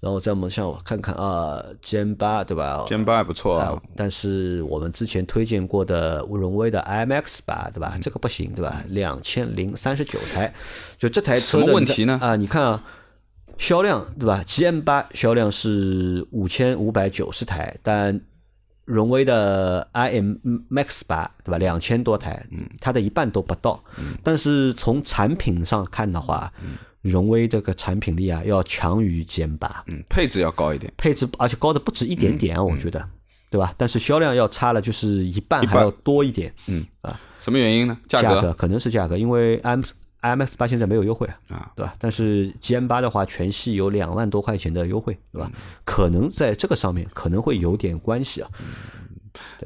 [0.00, 2.84] 然后再我们像我看看啊，GM 八对吧？
[2.88, 7.90] 肩巴还不错但是我们之前推荐过的荣威的 IMX 八，对吧？
[7.96, 8.80] 嗯这个不行，对吧？
[8.90, 10.54] 两千零三十九台，
[10.98, 12.84] 就这台车什么的问题呢啊，你看啊，
[13.58, 18.20] 销量对吧？GM 八销量是五千五百九十台，但
[18.88, 20.38] 荣威的 iM
[20.70, 21.58] Max 八对吧？
[21.58, 23.84] 两千多台，嗯它的一半都不到。
[24.22, 26.50] 但是从产品上看的话，
[27.02, 29.84] 荣威这个产品力啊要强于 GM 八。
[29.86, 30.90] 嗯，配置要高一点。
[30.96, 33.06] 配置而且高的不止一点点啊，我觉得，
[33.50, 33.74] 对吧？
[33.76, 37.96] 但是销量要差了就是一半还要多一点，嗯啊什么原因呢？
[38.08, 39.80] 价格价格可能是价格，因为 M
[40.20, 41.94] M X 八现在没有优惠啊，对吧？
[41.98, 45.52] 但是 G M 八的话，全系有两万多块钱的优惠，对嗯吧？
[45.84, 48.50] 可能在这个上面可能会有点关系啊，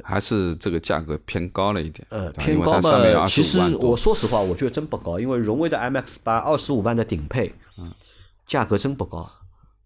[0.03, 2.05] 还是这个价格偏高了一点。
[2.09, 3.25] 呃，偏高嘛。
[3.25, 7.91] 其实我说实话，我觉得真不高，因为荣威的 M X 八二十五万的顶配，嗯
[8.45, 9.27] 价格真不高，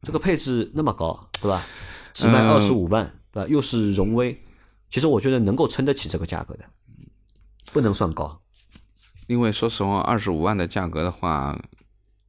[0.01, 1.63] 这个配置那么高，对吧？
[2.13, 3.47] 只卖嗯二十五万，对吧？
[3.47, 4.37] 又是荣威，
[4.89, 6.65] 其实我觉得能够撑得起这个价格的，
[7.71, 8.41] 不能算高。
[9.27, 11.57] 因为说实话，二十五万的价格的话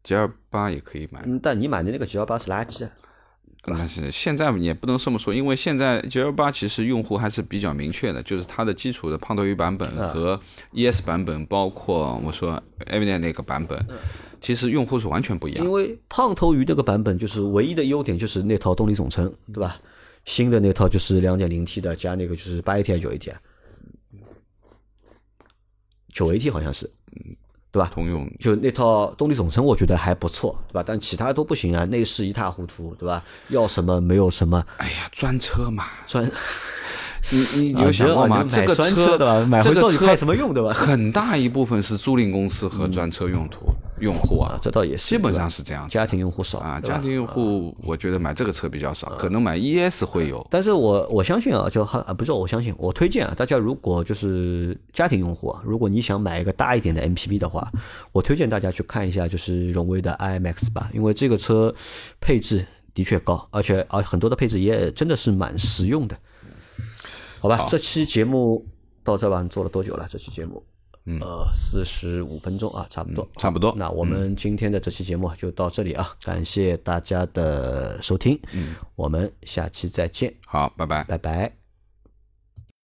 [0.03, 1.23] ，G 二八也可以买。
[1.25, 2.91] 嗯，但你买的那个 G 二八是垃圾啊，
[3.65, 10.41] 但是现在也不能这么说，因为现在 GL 八其实用户还是比较明确的，就是它的基础的胖头鱼版本和
[10.73, 13.79] ES 版本，包括我说 Evident 那个版本，
[14.41, 15.65] 其实用户是完全不一样。
[15.65, 19.77] 因为胖头鱼那个版本就是唯一的优点就是那套动力总成，对吧？
[20.25, 23.41] 新的那套就是两点零 T 的加那个就是八 AT 还是九 AT 啊？
[26.19, 27.37] 九 AT 好像是，嗯
[27.71, 27.91] 对吧？
[27.93, 30.83] 通用就那套动力总成，我觉得还不错，对吧？
[30.85, 33.23] 但其他都不行啊，内饰一塌糊涂，对吧？
[33.51, 36.29] 要什么没有什么，哎呀，专车嘛，专
[37.31, 38.39] 你你你有想过吗？
[38.39, 39.45] 啊这个专车对吧？
[39.45, 40.71] 买这个车回到底开什么用对吧？
[40.73, 43.67] 很大一部分是租赁公司和专车用途
[44.01, 46.81] 用户啊，这倒也是，基本上是这样家庭用户少啊。
[46.81, 50.47] 家庭用户我觉得买这个车比较少，可能买 ES 会有。
[50.49, 57.71] 但是我我相信啊，就啊不是我相信，我推荐啊，大家如果就是家庭用户啊，如果你想买一个大一点的 MPV 的话，
[58.13, 61.75] 我推荐大家去看一下就是荣威的 iMAX 吧，因为这个车
[62.21, 62.65] 配置
[62.95, 66.17] 的确高，而且啊很多的配置也真的是蛮实用的。
[67.41, 68.67] 好吧，这期节目
[69.03, 70.07] 到这吧，你做了多久了？
[70.11, 70.63] 这期节目？
[71.23, 81.03] 呃，四十五分钟啊，差不多，嗯差不多嗯那我们今天的这期节目就到这里啊，感谢大家的收听，嗯，我们下期再见，好，拜拜。
[81.05, 81.58] 拜拜。